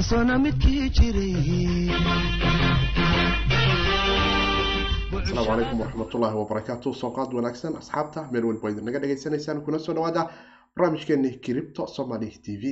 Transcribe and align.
sano 0.00 0.38
midkii 0.38 0.90
jiray 0.90 1.90
asalaamu 5.18 5.46
calaykum 5.46 5.80
waraxmatullaahi 5.80 6.36
wabarakaatu 6.42 6.94
sooqaad 6.94 7.30
wanaagsan 7.38 7.76
asxaabta 7.80 8.20
meel 8.32 8.44
walba 8.44 8.70
idin 8.70 8.84
naga 8.84 8.98
dhagaysanaysaan 9.02 9.60
kuna 9.64 9.78
soo 9.78 9.94
dhawaada 9.94 10.22
barnaamijkeeni 10.76 11.30
kiribto 11.44 11.86
somali 11.86 12.30
t 12.44 12.56
v. 12.60 12.62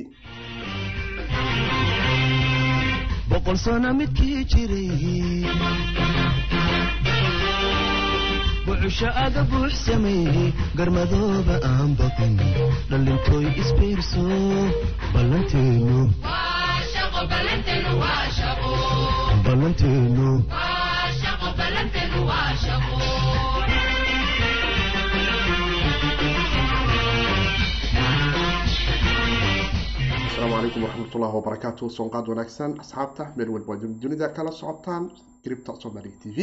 Midkii 3.99 4.45
jiray 4.51 5.45
bucusho 8.65 9.07
aga 9.25 9.43
buux 9.51 9.71
sameeyey 9.85 10.53
garmadooba 10.77 11.55
aan 11.69 11.91
baqin 11.99 12.35
dhallintooy 12.89 13.45
isbiirso 13.61 14.23
ballanteenu 15.13 15.99
ballanteenu 19.45 20.29
asalaamu 30.27 30.53
calaykum 30.55 30.81
waraxmatullaahi 30.83 31.35
wabarakaatu 31.39 31.89
soonqaad 31.97 32.25
wanaagsan 32.31 32.71
asxaabta 32.83 33.23
meel 33.37 33.49
walba 33.55 33.73
dunida 34.01 34.27
kala 34.37 34.51
socotaan 34.51 35.03
kiribta 35.43 35.71
somali 35.83 36.11
t 36.21 36.23
v 36.35 36.37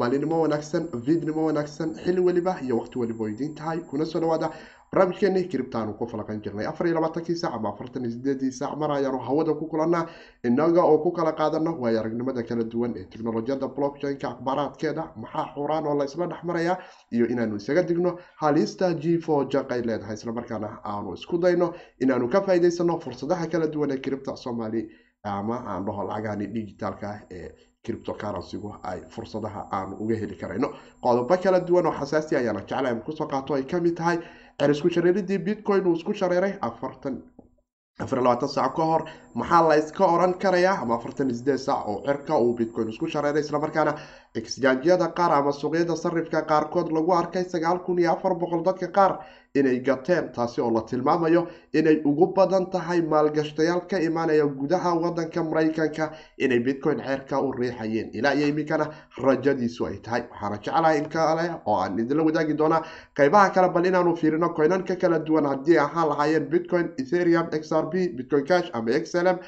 maalinimo 0.00 0.36
wanaagsan 0.44 0.84
vidnimo 1.06 1.42
wanaagsan 1.48 1.90
xili 2.04 2.20
weliba 2.28 2.52
iyo 2.64 2.74
waqti 2.80 2.96
weliba 3.02 3.24
idiin 3.32 3.54
tahay 3.60 3.78
kuna 3.90 4.04
soo 4.12 4.20
dhawaada 4.24 4.48
barnaamijkeeni 4.92 5.40
kiribtaanu 5.50 5.92
ku 5.98 6.06
falaqan 6.12 6.38
jirnay 6.44 6.66
afar 6.70 6.86
iyo 6.86 6.94
labaatankii 6.98 7.36
saac 7.42 7.54
ama 7.58 7.68
afartan 7.72 8.02
iyo 8.04 8.10
sideedii 8.14 8.50
saac 8.60 8.72
mar 8.80 8.90
ayaanu 8.96 9.18
hawada 9.26 9.52
ku 9.60 9.66
kulanaa 9.72 10.06
inaga 10.48 10.82
oo 10.90 10.98
ku 11.04 11.10
kala 11.18 11.32
qaadano 11.40 11.72
waayo 11.82 12.00
aragnimada 12.00 12.42
kala 12.48 12.64
duwan 12.72 12.92
ee 13.00 13.04
teknolojiyada 13.12 13.68
blockchainka 13.76 14.26
akhbaaraadkeeda 14.32 15.04
maxaa 15.22 15.46
xuraan 15.54 15.86
oo 15.90 15.94
la 16.00 16.04
isla 16.10 16.26
dhex 16.32 16.42
maraya 16.50 16.74
iyo 17.16 17.26
inaanu 17.34 17.56
isaga 17.62 17.82
digno 17.90 18.10
halista 18.42 18.86
g 19.02 19.18
fo 19.26 19.34
jaqay 19.54 19.80
leedahay 19.88 20.14
islamarkaana 20.18 20.68
aanu 20.92 21.14
isku 21.18 21.38
dayno 21.44 21.68
inaanu 22.04 22.26
ka 22.34 22.40
faa'iidaysano 22.46 22.94
fursadaha 23.04 23.46
kala 23.52 23.66
duwan 23.74 23.90
ee 23.90 24.00
kiribta 24.04 24.36
soomaali 24.44 24.82
ama 25.22 25.56
aan 25.72 25.84
dhaho 25.86 26.02
lacagahani 26.10 26.46
digitaalka 26.56 27.10
ee 27.38 27.48
criptocurrencygu 27.84 28.70
ay 28.82 29.00
fursadaha 29.14 29.60
aanu 29.72 29.96
uga 30.04 30.14
heli 30.22 30.36
karayno. 30.36 30.68
Qodobo 31.02 31.36
kala 31.42 31.60
duwan 31.60 31.86
oo 31.86 31.92
xasaasi 32.00 32.36
ayaana 32.36 32.60
jecla 32.70 32.94
ku 33.06 33.12
soo 33.12 33.26
qaato 33.26 33.54
ay 33.54 33.64
ka 33.66 33.80
mid 33.80 33.96
tahay 33.96 34.18
cer 34.58 34.70
isku 34.70 34.88
shareeridii 34.90 35.38
bitcoin 35.38 35.86
uu 35.86 35.94
isku 35.96 36.12
shareeray 36.14 36.52
afartan 36.60 37.22
afar 38.04 38.18
labaatan 38.22 38.48
saac 38.48 38.74
ka 38.76 38.82
hor 38.90 39.02
maxaa 39.34 39.68
la 39.68 39.76
iska 39.76 40.04
oran 40.06 40.34
karayaa? 40.34 40.78
Ama 40.82 40.94
afartan 40.96 41.30
sideed 41.34 41.58
saac 41.58 41.88
oo 41.88 42.02
cirka 42.06 42.38
uu 42.38 42.54
bitcoin 42.58 42.88
isku 42.88 43.06
shareeray 43.08 43.42
islamarkaana 43.42 43.94
exjaajyada 44.34 45.08
qaar 45.18 45.32
ama 45.32 45.52
suuqyada 45.52 45.96
sarifka 45.96 46.42
qaarkood 46.42 46.92
lagu 46.92 47.12
arkay 47.12 47.44
sagaal 47.44 47.78
kun 47.84 47.98
iyo 47.98 48.12
afar 48.12 48.34
boqol 48.34 48.62
dadka 48.64 48.88
qaar 48.98 49.18
inay 49.54 49.80
gateen 49.80 50.30
taasi 50.32 50.60
oo 50.60 50.70
la 50.70 50.80
tilmaamayo 50.82 51.46
inay 51.74 51.96
ugu 52.04 52.26
badan 52.36 52.66
tahay 52.70 53.00
maalgashtayaal 53.02 53.80
ka 53.90 53.98
imaanaya 53.98 54.46
gudaha 54.46 54.94
wadanka 54.94 55.42
maraykanka 55.42 56.10
inay 56.38 56.60
bitcoin 56.60 56.98
ceerka 57.06 57.40
u 57.42 57.52
riixayeen. 57.52 58.10
Ilaa 58.12 58.32
iyo 58.34 58.46
iminkana 58.48 58.86
rajadiisu 59.18 59.86
ay 59.86 59.96
tahay. 59.98 60.22
Waxaana 60.30 60.58
jeclahay 60.62 60.98
in 60.98 61.08
kale 61.08 61.50
oo 61.66 61.76
aan 61.82 61.98
idinla 61.98 62.22
wadaagi 62.22 62.54
doonaa 62.58 62.82
qeybaha 63.16 63.50
kale 63.54 63.68
bal 63.74 63.86
inaanu 63.86 64.16
fiirino 64.16 64.48
coynanka 64.54 64.96
kala 64.96 65.18
duwan 65.18 65.46
haddii 65.46 65.78
ahaan 65.78 66.08
lahaayeen 66.08 66.46
bitcoin 66.50 66.86
ethereum 66.98 67.46
xrb 67.50 67.94
bitcoin 68.16 68.44
cash 68.46 68.70
ama 68.72 68.90
xlm 69.20 69.38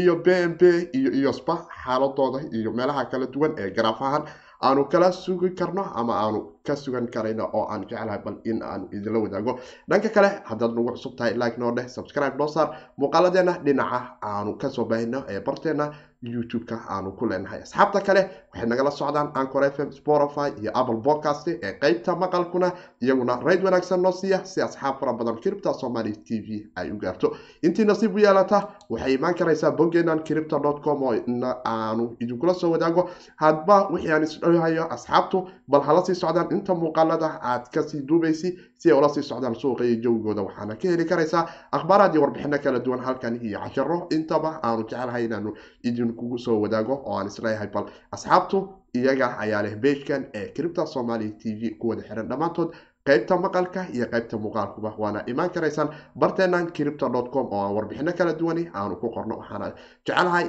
iyo 0.00 0.14
b 0.24 0.26
m 0.50 0.52
b 0.60 0.62
iyo 0.98 1.10
iyosba 1.18 1.54
xaaladooda 1.82 2.38
iyo 2.58 2.70
meelaha 2.78 3.04
kala 3.12 3.26
duwan 3.34 3.52
ee 3.62 3.70
garaaf 3.76 4.00
ahaan 4.08 4.24
aanu 4.66 4.82
kala 4.92 5.08
sugi 5.12 5.50
karno 5.58 5.82
ama 6.00 6.14
aanu 6.22 6.40
ka 6.66 6.74
sugan 6.82 7.06
karayno 7.14 7.44
oo 7.58 7.64
aan 7.72 7.82
jeclahay 7.90 8.20
bal 8.24 8.36
in 8.50 8.62
aanu 8.62 8.84
idinla 8.96 9.18
wadaago. 9.24 9.52
Dhanka 9.90 10.08
kale 10.16 10.28
haddaad 10.48 10.72
nagu 10.76 10.90
cusub 10.94 11.16
tahay 11.18 11.34
like 11.42 11.58
noo 11.58 11.72
dheh 11.76 11.86
subscribe 11.96 12.36
noo 12.38 12.46
saar. 12.54 12.68
Muuqaaladeena 12.98 13.52
dhinaca 13.66 14.00
aanu 14.22 14.50
ka 14.62 14.68
soo 14.76 14.84
baahino 14.90 15.20
ee 15.32 15.40
barteena 15.46 15.86
youtube-ka 16.22 16.76
aanu 16.88 17.12
ku 17.18 17.26
leenahay. 17.26 17.60
Asxaabta 17.62 18.00
kale 18.00 18.22
waxay 18.52 18.66
nagala 18.68 18.90
socdaan 18.90 19.30
ancor 19.34 19.64
f 19.64 19.78
m 19.80 19.90
spotify 19.92 20.48
iyo 20.60 20.70
apple 20.74 21.00
podcast 21.02 21.48
ee 21.48 21.72
qeybta 21.80 22.16
maqalkuna 22.16 22.72
iyaguna 23.02 23.40
rayd 23.42 23.64
wanaagsan 23.64 24.02
noo 24.02 24.12
siiya 24.12 24.44
si 24.44 24.60
asxaab 24.62 25.00
fara 25.00 25.12
badan 25.12 25.36
kiribta 25.40 25.74
somali 25.74 26.12
t 26.12 26.40
v 26.40 26.70
ay 26.76 26.90
u 26.90 26.96
gaarto. 26.98 27.36
Intii 27.62 27.84
nasiib 27.84 28.14
u 28.14 28.18
yeelata 28.18 28.68
waxay 28.90 29.14
imaan 29.14 29.34
karaysaa 29.34 29.70
boggeenan 29.70 30.22
kiribta 30.22 30.60
com 30.84 31.02
oo 31.02 31.14
aanu 31.64 32.16
idinkula 32.20 32.54
soo 32.54 32.70
wadaago. 32.70 33.10
Hadba 33.36 33.88
wixii 33.90 34.12
aan 34.12 34.22
isdhahayo 34.22 34.86
asxaabtu 34.92 35.48
bal 35.68 35.80
hala 35.82 36.04
sii 36.04 36.14
socdaan. 36.14 36.48
Inta 36.52 36.74
muuqaalada 36.74 37.40
aad 37.42 37.70
ka 37.74 37.82
sii 37.82 38.02
duubaysi 38.02 38.58
si 38.82 38.90
ay 38.90 38.96
ula 38.98 39.08
sii 39.14 39.22
socdaan 39.30 39.54
suuqa 39.62 39.84
iyo 39.88 39.96
jawigooda 40.04 40.42
waxaana 40.48 40.74
ka 40.82 40.86
heli 40.92 41.04
karaysaa 41.12 41.42
akhbaaraad 41.78 42.14
iyo 42.14 42.22
warbixino 42.24 42.58
kala 42.64 42.78
duwan 42.86 43.00
halkan 43.06 43.34
iyo 43.48 43.58
casharo 43.64 43.98
intaba 44.16 44.50
aanu 44.66 44.82
jecelahay 44.90 45.24
inaanu 45.28 45.50
idinkugu 45.88 46.38
soo 46.46 46.56
wadaago 46.64 46.94
oo 47.06 47.16
aan 47.18 47.26
is 47.32 47.38
leeyahay 47.44 47.68
bal 47.74 47.86
asxaabtu 48.16 48.58
iyaga 49.00 49.26
ayaa 49.44 49.62
leh 49.66 49.74
beejkan 49.84 50.22
ee 50.38 50.46
kiribta 50.56 50.86
somali 50.94 51.28
t 51.40 51.54
v 51.60 51.76
ku 51.80 51.88
wada 51.90 52.02
xiran 52.08 52.28
dhammaantood. 52.32 52.70
Qaybta 53.08 53.34
maqalka 53.44 53.80
iyo 53.96 54.06
qaybta 54.12 54.36
muuqaalkuba 54.42 54.90
waana 55.02 55.20
imaan 55.32 55.50
karaysaan. 55.54 55.88
Barteenan 56.22 56.66
kiribta 56.76 57.06
com 57.34 57.46
oo 57.54 57.60
aan 57.64 57.74
warbixino 57.76 58.12
kala 58.18 58.32
duwani 58.40 58.64
aanu 58.74 58.94
ku 59.02 59.08
qorno 59.16 59.34
waxaana 59.40 59.68
jecelahay 60.06 60.46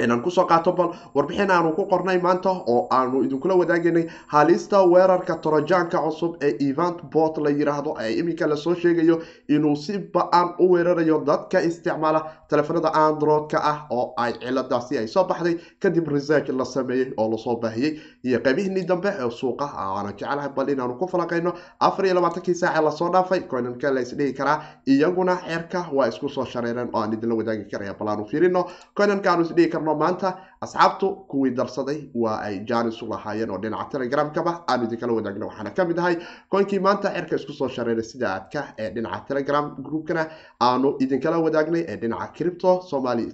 inaan 0.00 0.22
ku 0.24 0.30
soo 0.30 0.46
qaato 0.48 0.72
bal 0.72 0.88
warbixin 1.14 1.50
aanu 1.52 1.74
ku 1.76 1.84
qornay 1.84 2.16
maanta 2.18 2.48
oo 2.48 2.86
aanu 2.90 3.22
idinkula 3.24 3.54
wadaaganay 3.60 4.06
halista 4.28 4.80
weerarka 4.88 5.36
torojaanka 5.36 5.98
cusub 6.00 6.36
ee 6.42 6.56
event 6.70 7.02
bot 7.12 7.36
la 7.38 7.50
yiraahdo 7.50 7.94
ee 8.00 8.12
iminka 8.20 8.46
la 8.48 8.56
soo 8.56 8.74
sheegayo 8.74 9.20
inuu 9.48 9.76
si 9.76 9.98
ba'an 9.98 10.54
u 10.58 10.70
weerarayo 10.72 11.20
dadka 11.26 11.60
isticmaala 11.60 12.24
telefonada 12.48 12.88
androidka 12.94 13.60
ah 13.62 13.84
oo 13.90 14.14
ay 14.16 14.32
ciladaasi 14.40 14.98
ay 14.98 15.06
soo 15.08 15.24
baxday 15.24 15.58
kadib 15.80 16.08
research 16.08 16.48
la 16.48 16.64
sameeyey 16.64 17.12
oo 17.18 17.28
la 17.30 17.36
soo 17.36 17.56
baahiyey 17.60 18.00
iyo 18.24 18.38
qeybihiinii 18.40 18.86
dambe 18.88 19.08
ee 19.12 19.30
suuqa 19.30 19.68
aana 19.76 20.12
jecelahay 20.16 20.48
bal 20.56 20.68
inaanu 20.70 20.96
ku 20.96 21.06
falaqayno 21.08 21.52
afar 21.80 22.04
iyo 22.06 22.14
labaatankii 22.14 22.54
saace 22.54 22.80
la 22.82 22.90
soo 22.90 23.10
dhaafay 23.12 23.40
coinanka 23.40 23.90
la 23.92 24.00
isdhihi 24.00 24.32
karaa 24.32 24.56
iyaguna 24.86 25.36
xeerka 25.36 25.84
waa 25.92 26.08
isku 26.08 26.28
soo 26.28 26.44
shareereen 26.44 26.88
oo 26.94 27.00
aan 27.02 27.12
idinla 27.12 27.34
wadaagi 27.34 27.68
karaya 27.70 27.94
bal 28.00 28.08
aanu 28.08 28.24
fiirino 28.24 28.64
coinanka 28.96 29.30
aanu 29.32 29.42
isdhihi 29.44 29.68
karno 29.82 29.94
maanta. 29.98 30.38
Asxaabtu 30.62 31.26
kuwii 31.28 31.50
darsaday 31.50 32.08
waa 32.14 32.38
ay 32.46 32.64
jaanis 32.64 33.02
u 33.02 33.06
lahaayeen 33.08 33.50
oo 33.50 33.58
dhinaca 33.58 33.90
telegramkaba. 33.90 34.64
Aanu 34.68 34.84
idinkala 34.84 35.12
wadaagna 35.12 35.46
waxaana 35.46 35.70
ka 35.74 35.84
mid 35.84 35.98
ahay 35.98 36.16
koonkii 36.50 36.78
maanta 36.78 37.10
cerka 37.14 37.36
isku 37.36 37.52
soo 37.52 37.68
shareeray 37.68 38.04
sida 38.04 38.28
aadka 38.34 38.74
ee 38.78 38.90
dhinaca 38.94 39.24
telegram 39.28 39.74
groupkana. 39.82 40.26
Aanu 40.60 40.96
idinkala 41.00 41.38
wadaagnay 41.38 41.84
ee 41.88 41.96
dhinaca 41.96 42.32
cripto 42.36 42.80
somali 42.90 43.26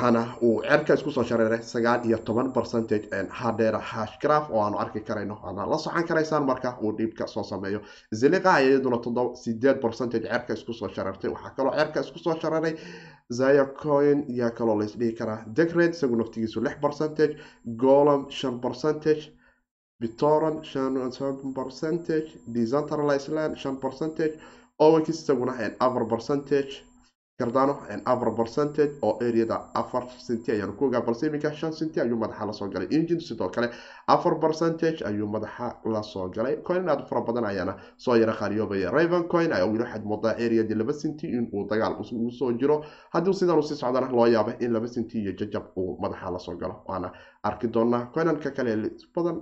hana 0.00 0.22
uu 0.42 0.62
cerka 0.62 0.94
isku 0.94 1.10
soo 1.10 1.22
shareeray 1.24 1.62
sagaal 1.62 2.04
iyo 2.08 2.18
toban 2.18 2.52
percentage 2.52 3.08
hadeera 3.40 3.78
hashgraf 3.78 4.50
oo 4.50 4.60
aanu 4.64 4.78
arki 4.78 5.00
karayno 5.08 5.36
waana 5.42 5.66
la 5.70 5.78
socon 5.78 6.04
karaysaan 6.08 6.44
marka 6.46 6.78
uu 6.82 6.92
dhiibka 6.98 7.26
soo 7.26 7.42
sameeyo. 7.44 7.80
Ziliqa 8.20 8.58
iyaduna 8.60 8.98
toddoba 9.04 9.36
sideed 9.36 9.80
percentage 9.84 10.26
cerka 10.32 10.52
isku 10.54 10.72
soo 10.72 10.88
shareertay. 10.88 11.30
Waxaa 11.30 11.54
kaloo 11.56 11.74
cerka 11.78 12.00
isku 12.00 12.18
soo 12.18 12.36
shareeray 12.42 12.74
zaya 13.30 13.64
coin 13.82 14.24
yaa 14.28 14.50
kaloo 14.50 14.78
la 14.80 14.86
karaa. 15.18 15.44
Degred 15.56 15.92
isagu 15.94 16.16
naftigiisu 16.16 16.60
lix 16.64 16.76
percentage 16.80 17.36
golom 17.76 18.30
shan 18.30 18.60
percentage 18.60 19.22
bitoran 20.00 20.64
shan 20.64 20.94
percentage 21.54 22.28
decentralized 22.54 23.56
shan 23.62 23.76
percentage 23.76 24.34
owex 24.78 25.08
isaguna 25.08 25.52
afar 25.80 26.04
percentage 26.08 26.72
cardano 27.42 27.74
afar 28.12 28.30
percentage 28.40 28.92
oo 29.06 29.12
areada 29.26 29.56
afar 29.80 30.02
centi 30.26 30.48
ayaanu 30.54 30.72
ku 30.78 30.84
ogaa 30.88 31.02
balse 31.08 31.24
iminka 31.28 31.50
shan 31.60 31.72
centi 31.78 32.00
ayuu 32.04 32.18
madaxa 32.22 32.46
la 32.46 32.52
soo 32.58 32.68
galay 32.74 32.88
engine 32.98 33.20
sidoo 33.28 33.48
kale 33.56 33.68
afar 34.14 34.34
percentage 34.44 34.98
ayuu 35.10 35.28
madaxa 35.36 35.66
la 35.94 36.02
soo 36.12 36.26
galay 36.36 36.54
coin 36.68 36.88
aad 36.92 37.02
fara 37.08 37.20
badan 37.28 37.44
ayaana 37.52 37.74
soo 38.04 38.16
yara 38.22 38.34
qaaliyoobaya 38.40 38.90
raven 38.98 39.24
coin 39.32 39.50
ayaa 39.56 39.66
weli 39.72 39.82
waxaad 39.84 40.04
moodaa 40.12 40.34
areadii 40.44 40.76
laba 40.82 40.92
centi 41.02 41.26
inuu 41.36 41.62
dagaal 41.70 41.94
ugu 42.00 42.30
soo 42.40 42.50
jiro 42.60 42.76
haddii 43.14 43.34
sidan 43.40 43.58
u 43.58 43.62
sii 43.68 43.78
socdana 43.82 44.08
loo 44.16 44.26
yaaba 44.36 44.52
in 44.64 44.72
laba 44.76 44.88
centi 44.94 45.16
iyo 45.22 45.32
jajab 45.40 45.64
uu 45.80 45.90
madaxa 46.02 46.30
la 46.34 46.38
soo 46.46 46.56
galo 46.62 46.76
waana 46.88 47.08
arki 47.48 47.66
doonaa 47.74 48.02
coinanka 48.14 48.50
kale 48.56 48.72
badan 49.14 49.38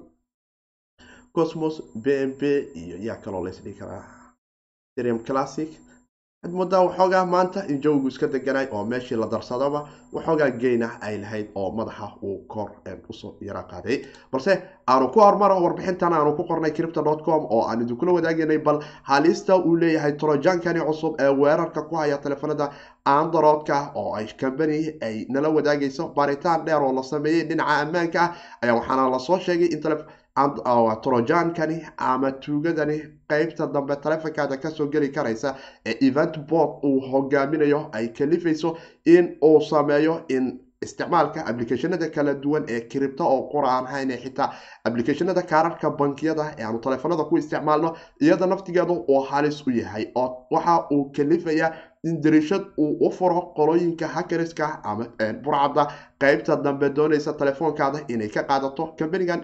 cosmos 1.36 1.76
b 1.94 2.06
m 2.28 2.32
b 2.40 2.42
iyo 2.82 2.96
yaa 3.06 3.16
kaloo 3.24 3.42
laysdhihi 3.46 3.78
karaa 3.80 4.04
ethereum 4.92 5.18
classic 5.28 5.70
waxaad 6.42 6.56
moodaa 6.56 6.84
waxoogaa 6.84 7.24
maanta 7.24 7.60
in 7.68 7.80
jawigu 7.82 8.08
iska 8.08 8.26
deganay 8.26 8.66
oo 8.70 8.84
meeshii 8.84 9.16
la 9.16 9.26
darsadaba 9.26 9.82
waxoogaa 10.12 10.50
geyna 10.50 10.88
ay 11.00 11.18
lahayd 11.20 11.48
oo 11.54 11.70
madaxa 11.70 12.08
uu 12.22 12.38
kor 12.48 12.70
u 13.08 13.12
soo 13.12 13.34
yara 13.40 13.62
qaaday. 13.62 14.00
Balse 14.32 14.62
aanu 14.88 15.08
ku 15.12 15.20
hormaro 15.20 15.60
warbixintan 15.62 16.12
aanu 16.12 16.32
ku 16.36 16.44
qornay 16.44 16.70
cripto 16.72 17.02
com 17.24 17.46
oo 17.50 17.62
aan 17.68 17.82
idinkula 17.82 18.12
wadaaganay 18.12 18.58
bal 18.58 18.80
halista 19.02 19.56
uu 19.56 19.76
leeyahay 19.76 20.12
trojankani 20.12 20.80
cusub 20.80 21.14
ee 21.20 21.28
weerarka 21.28 21.82
ku 21.82 21.96
haya 21.96 22.18
telefoonada 22.18 22.70
androidka 23.04 23.90
oo 23.94 24.14
ay 24.14 24.26
company 24.40 24.96
ay 25.02 25.26
nala 25.28 25.48
wadaagayso 25.50 26.08
baaritaan 26.16 26.64
dheer 26.64 26.82
oo 26.82 26.92
la 26.92 27.02
sameeyey 27.02 27.44
dhinaca 27.48 27.80
ammaanka 27.82 28.20
ah. 28.22 28.34
Ayaa 28.62 28.74
waxaana 28.80 29.10
la 29.10 29.18
soo 29.18 29.38
sheegay 29.38 29.68
in 29.74 29.80
trojankani 31.02 31.86
ama 31.96 32.32
tuugadani 32.32 32.98
qeybta 33.28 33.66
dambe 33.74 33.96
taleefonkaada 33.96 34.56
ka 34.56 34.70
soo 34.70 34.86
geli 34.86 35.08
karaysa 35.12 35.54
ee 35.86 35.96
event 36.08 36.38
board 36.48 36.84
uu 36.84 37.00
hogaaminayo 37.00 37.88
ay 37.92 38.08
kalifayso 38.08 38.76
in 39.06 39.36
uu 39.44 39.60
sameeyo 39.60 40.20
in 40.28 40.60
isticmaalka 40.82 41.44
applicationada 41.46 42.08
kala 42.10 42.34
duwan 42.34 42.64
ee 42.68 42.80
cripto 42.88 43.24
oo 43.28 43.48
qura 43.52 43.68
aan 43.68 43.86
hayn 43.86 44.10
xitaa 44.22 44.52
applicationada 44.84 45.42
kaararka 45.42 45.90
bankiyada 45.90 46.54
ee 46.58 46.64
aanu 46.64 46.78
taleefanada 46.78 47.24
ku 47.24 47.36
isticmaalno 47.38 47.96
iyada 48.20 48.46
naftigeedu 48.46 48.94
uu 49.08 49.20
halis 49.30 49.66
u 49.66 49.70
yahay 49.70 50.06
oo 50.14 50.46
waxa 50.50 50.86
uu 50.90 51.04
kalifaya 51.16 51.72
in 52.04 52.20
darishad 52.22 52.64
uu 52.78 52.96
u 53.06 53.10
furo 53.10 53.40
qolooyinka 53.56 54.06
hackeriska 54.08 54.66
ama 54.84 55.06
burcadda 55.44 55.84
qeybta 56.22 56.56
dambe 56.64 56.88
doonaysa 56.96 57.32
telefoonkaada 57.32 57.98
inay 58.08 58.28
ka 58.28 58.42
qaadato 58.50 58.94
companigan 58.98 59.42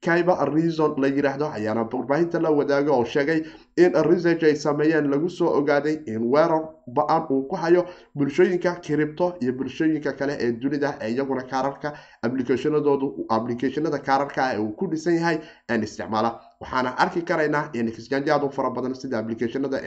kiber 0.00 0.36
reason 0.54 0.94
la 1.02 1.08
yiraahdo 1.08 1.46
ayaana 1.58 1.82
warbaahinta 1.92 2.40
la 2.40 2.50
wadaaga 2.50 2.92
oo 2.92 3.04
sheegay 3.04 3.42
in 3.76 3.92
research 4.10 4.42
ay 4.44 4.54
sameeyeen 4.56 5.10
lagu 5.10 5.28
soo 5.30 5.50
ogaaday 5.58 5.96
in 6.06 6.22
weerar 6.32 6.62
ba'an 6.86 7.26
uu 7.30 7.42
ku 7.50 7.56
hayo 7.56 7.84
bulshooyinka 8.14 8.74
cripto 8.86 9.34
iyo 9.40 9.52
bulshooyinka 9.52 10.12
kale 10.12 10.36
ee 10.40 10.52
dunida 10.52 10.94
ee 11.00 11.10
iyaguna 11.12 11.42
kaararka 11.42 11.92
applicationadoodu 12.22 13.08
applicationada 13.28 13.98
kaararka 13.98 14.52
ee 14.54 14.58
uu 14.58 14.72
ku 14.72 14.86
dhisan 14.86 15.14
yahay 15.14 15.38
isticmaala 15.82 16.40
waxaana 16.60 16.90
arki 16.98 17.22
karaynaa 17.22 17.70
exchange 17.74 18.30
aad 18.30 18.42
u 18.44 18.50
fara 18.50 18.70
badan 18.70 18.94
sida 18.94 19.18
applicationada 19.18 19.78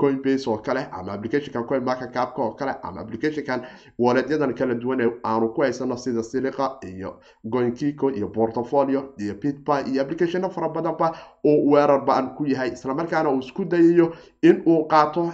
coinbase 0.00 0.48
oo 0.50 0.58
kale 0.58 0.86
ama 0.92 1.12
applicationkan 1.12 1.64
coin 1.68 1.84
market 1.84 2.12
capka 2.12 2.42
oo 2.42 2.54
kale 2.54 2.74
ama 2.82 3.00
applicationkan 3.00 3.66
waleedyadan 3.98 4.54
kala 4.54 4.74
duwan 4.74 5.00
ee 5.00 5.10
aanu 5.24 5.48
ku 5.54 5.60
haysano 5.62 5.96
sida 5.96 6.22
siliqa 6.22 6.78
iyo 6.88 7.20
goinkiko 7.44 8.10
iyo 8.10 8.28
portfolio 8.28 9.12
iyo 9.18 9.34
pitby 9.34 9.90
iyo 9.92 10.02
applicationo 10.02 10.50
fara 10.50 10.68
badanba 10.68 11.12
uu 11.44 11.70
weerar 11.72 12.04
ba'an 12.04 12.34
ku 12.36 12.46
yahay 12.46 12.72
islamarkaana 12.72 13.30
uu 13.30 13.38
isku 13.40 13.64
dayayo 13.64 14.16
in 14.42 14.62
uu 14.66 14.84
qaato 14.88 15.32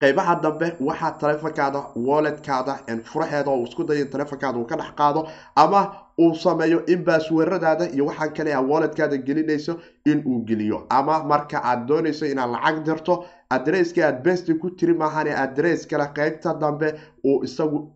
qeybaha 0.00 0.34
dambe 0.42 0.66
waxaa 0.80 1.10
taleefonkaada 1.20 1.80
walletkaada 2.08 2.74
furaheeda 3.04 3.50
oo 3.50 3.64
isku 3.64 3.84
dayo 3.84 4.04
in 4.04 4.56
uu 4.60 4.64
ka 4.66 4.76
dhex 4.76 4.92
qaado 4.96 5.28
ama 5.56 5.80
uu 6.20 6.34
sameeyo 6.34 6.84
in 6.86 7.04
baasweeradaada 7.04 7.88
iyo 7.94 8.06
waxaan 8.06 8.32
kale 8.34 8.54
a 8.54 8.60
walletkaada 8.60 9.16
gelinayso 9.16 9.80
in 10.04 10.22
uu 10.26 10.44
geliyo. 10.44 10.86
Ama 10.90 11.24
marka 11.24 11.60
aad 11.64 11.86
doonayso 11.88 12.26
inaad 12.26 12.50
lacag 12.50 12.84
dirto 12.84 13.24
adresski 13.50 14.02
aad 14.02 14.22
besti 14.22 14.54
ku 14.58 14.70
tiri 14.70 14.94
maahane 14.94 15.32
adress 15.34 15.86
kale 15.86 16.06
qeybta 16.14 16.54
dambe 16.60 16.92
uu 17.24 17.44
isagu 17.44 17.92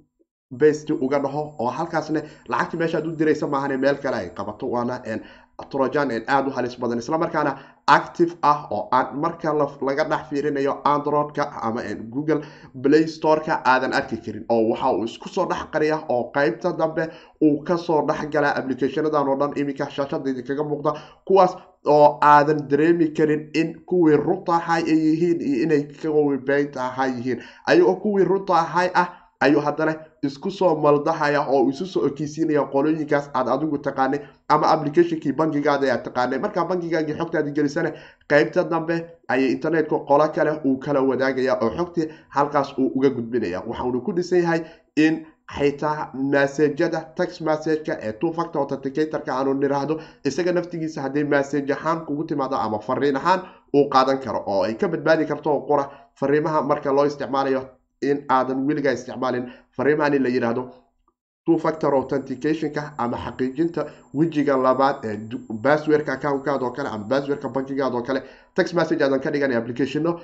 besti 0.50 0.92
uga 0.92 1.18
dhaho 1.18 1.54
oo 1.58 1.70
halkaasne 1.70 2.22
lacagta 2.48 2.76
meeshaad 2.76 3.06
u 3.06 3.12
diraysa 3.16 3.46
maahane 3.46 3.76
meel 3.76 3.96
kale 4.02 4.16
ay 4.16 4.30
qabato 4.30 4.66
waana 4.70 5.00
trojan 5.70 6.10
aada 6.26 6.48
u 6.48 6.50
halis 6.50 6.78
badan. 6.80 6.98
Islamarkaana 6.98 7.58
active 7.96 8.32
ah 8.42 8.66
oo 8.70 8.88
aan 8.98 9.16
marka 9.22 9.52
laga 9.88 10.04
dhex 10.10 10.22
fiirinayo 10.30 10.74
androidka 10.92 11.44
ama 11.68 11.82
google 12.14 12.40
play 12.82 13.06
storeka 13.16 13.54
aadan 13.72 13.92
arki 14.00 14.16
karin 14.24 14.44
oo 14.48 14.62
waxa 14.70 14.92
uu 14.96 15.04
isku 15.04 15.28
soo 15.28 15.46
dhex 15.52 15.64
qariya 15.72 15.98
oo 16.08 16.22
qeybta 16.36 16.72
dambe 16.78 17.04
uu 17.42 17.62
ka 17.68 17.76
soo 17.86 18.00
dhexgala 18.08 18.54
applicationadan 18.58 19.28
oo 19.28 19.36
dhan 19.40 19.52
iminka 19.60 19.90
shaashadaydi 19.96 20.42
kaga 20.48 20.64
muuqda 20.70 20.92
kuwaas 21.26 21.56
oo 21.86 22.18
aadan 22.32 22.60
dareemi 22.70 23.06
karin 23.16 23.42
in 23.60 23.68
kuwii 23.90 24.16
runta 24.26 24.52
ahay 24.60 24.82
ay 24.92 24.98
yihiin 25.06 25.40
iyo 25.40 25.62
inay 25.64 25.82
kuwii 26.02 26.38
beynta 26.48 26.80
ahay 26.88 27.10
yihiin. 27.16 27.40
Ayagoo 27.66 27.96
kuwii 28.02 28.24
runta 28.24 28.54
ahay 28.64 28.88
ah 28.94 29.06
ayuu 29.40 29.60
haddana 29.60 29.94
isku 30.22 30.50
soo 30.50 30.74
maldahaya 30.76 31.40
oo 31.48 31.68
isu 31.70 31.86
soo 31.86 32.02
okeysiinaya 32.06 32.62
qolooyinkaas 32.72 33.30
aad 33.34 33.48
adigu 33.54 33.78
taqaanay 33.78 34.20
ama 34.48 34.66
applicationkii 34.74 35.32
bankigaada 35.32 35.92
aad 35.92 36.02
taqaanay. 36.04 36.38
Markaa 36.38 36.64
bankigaagii 36.64 37.16
xogtaadi 37.20 37.52
gelisana 37.58 37.90
qeybta 38.28 38.64
dambe 38.70 38.96
ayay 39.28 39.50
internetka 39.52 39.98
qolo 40.08 40.28
kale 40.34 40.52
uu 40.64 40.76
kala 40.78 41.00
wadaagaya 41.10 41.58
oo 41.62 41.70
xogtii 41.78 42.06
halkaas 42.28 42.74
uu 42.78 42.92
uga 42.96 43.10
gudbinaya 43.10 43.62
waxaunu 43.66 44.00
ku 44.04 44.12
dhisan 44.12 44.42
yahay 44.42 44.60
in 44.96 45.24
xitaa 45.56 46.10
massajada 46.14 47.00
tax 47.16 47.40
massageka 47.40 47.96
ee 48.02 48.12
two 48.20 48.32
factor 48.32 48.60
authenticatorka 48.62 49.32
aanu 49.34 49.54
niraahdo 49.54 50.00
isaga 50.24 50.52
naftigiisa 50.52 51.02
hadday 51.02 51.24
massage 51.24 51.72
ahaan 51.72 52.04
kugu 52.06 52.24
timaado 52.24 52.56
ama 52.56 52.78
fariin 52.78 53.16
ahaan 53.16 53.40
uu 53.74 53.88
qaadan 53.94 54.18
karo 54.24 54.44
oo 54.46 54.62
ay 54.68 54.74
ka 54.74 54.88
badbaadi 54.88 55.24
karto 55.26 55.60
qura 55.68 55.84
fariimaha 56.20 56.62
marka 56.62 56.92
loo 56.92 57.06
isticmaalayo 57.06 57.62
in 58.02 58.24
aadan 58.28 58.66
weligaa 58.66 58.92
isticmaalin. 58.92 59.50
Fariimahan 59.76 60.14
in 60.14 60.22
la 60.22 60.28
yidhaahdo 60.28 60.62
two 61.46 61.58
factor 61.58 61.94
authenticationka 61.94 62.92
ama 62.98 63.16
xaqiijinta 63.16 63.86
wejiga 64.14 64.56
labaad 64.56 65.04
ee 65.04 65.16
basswerka 65.64 66.12
accountkaada 66.12 66.64
oo 66.66 66.70
kale 66.72 66.88
ama 66.88 67.04
basswerka 67.04 67.48
bankigaada 67.48 67.96
oo 67.96 68.02
kale. 68.02 68.22
Text 68.54 68.74
message 68.74 69.02
aadan 69.04 69.20
ka 69.20 69.30
dhiganay 69.30 69.56
applicationo 69.56 70.20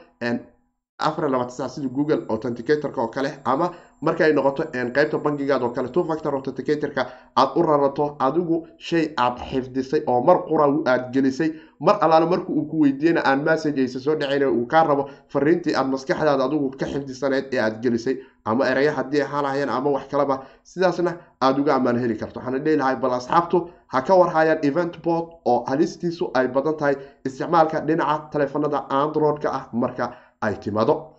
afar 0.98 1.30
labaatan 1.30 1.56
sac 1.56 1.70
sida 1.70 1.88
google 1.88 2.22
authenticatorka 2.28 3.00
oo 3.02 3.08
kale 3.08 3.30
ama 3.44 3.72
markay 4.02 4.32
noqoto 4.32 4.62
qeybta 4.96 5.18
bankigaada 5.18 5.64
oo 5.66 5.70
kale 5.76 5.88
two 5.88 6.04
factor 6.04 6.34
authenticatorka 6.34 7.06
aad 7.36 7.50
u 7.56 7.62
rarato 7.62 8.16
adigu 8.18 8.66
shay 8.78 9.04
aad 9.16 9.38
xifdisay 9.50 10.02
oo 10.06 10.20
mar 10.28 10.38
qura 10.48 10.66
aad 10.92 11.12
gelisay 11.14 11.50
mar 11.80 11.98
allaale 12.00 12.26
marka 12.26 12.50
uu 12.52 12.64
ku 12.70 12.80
weydiiyana 12.82 13.20
aan 13.24 13.42
message 13.44 13.80
aysa 13.80 14.00
soo 14.00 14.14
dhacayn 14.20 14.44
uu 14.48 14.66
kaa 14.66 14.84
rabo 14.84 15.08
fariintii 15.28 15.74
aad 15.74 15.88
maskaxdaada 15.94 16.44
adigu 16.44 16.70
ka 16.80 16.86
xifdisaneyd 16.92 17.54
ee 17.54 17.60
aad 17.66 17.80
gelisay 17.82 18.16
ama 18.44 18.68
eraya 18.70 18.92
haddii 18.98 19.22
ahaanahayeen 19.22 19.68
ama 19.78 19.90
wax 19.96 20.06
kaleba 20.10 20.36
sidaasna 20.62 21.16
aada 21.40 21.60
uga 21.62 21.74
ammaan 21.74 21.98
heli 21.98 22.16
karto. 22.16 22.38
Waxaana 22.40 22.58
leelahay 22.66 22.96
bal 22.96 23.12
asxaabtu 23.18 23.58
ha 23.92 24.00
ka 24.02 24.14
warhayaan 24.20 24.58
event 24.62 25.02
board 25.04 25.26
oo 25.44 25.64
halistiisu 25.70 26.30
ay 26.34 26.48
badan 26.48 26.76
tahay 26.76 26.94
isticmaalka 27.26 27.80
dhinaca 27.80 28.28
taleefanada 28.32 28.78
androidka 28.90 29.48
ah 29.58 29.64
marka 29.72 30.04
ay 30.42 30.54
timaado 30.64 31.15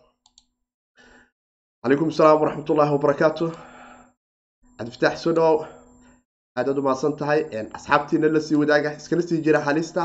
calaykum 1.87 2.09
asalaam 2.11 2.39
waraxmatullaahi 2.41 2.91
wabarakaatu 2.95 3.45
cabdifataax 4.79 5.17
soo 5.23 5.33
dhawow. 5.37 5.57
Aadaad 6.59 6.77
umahadsan 6.81 7.13
tahay 7.19 7.39
asxaabtiina 7.77 8.27
la 8.33 8.39
sii 8.47 8.55
wadaaga 8.61 8.89
iskala 8.99 9.21
sii 9.21 9.39
jira 9.45 9.59
halista 9.67 10.03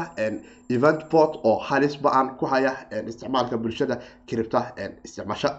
event 0.76 1.00
board 1.11 1.32
oo 1.44 1.58
halis 1.58 1.96
ba'an 2.05 2.37
ku 2.38 2.46
haya 2.46 2.73
isticmaalka 3.11 3.56
bulshada 3.58 3.99
kiribta 4.26 4.61
isticmaasha. 5.05 5.51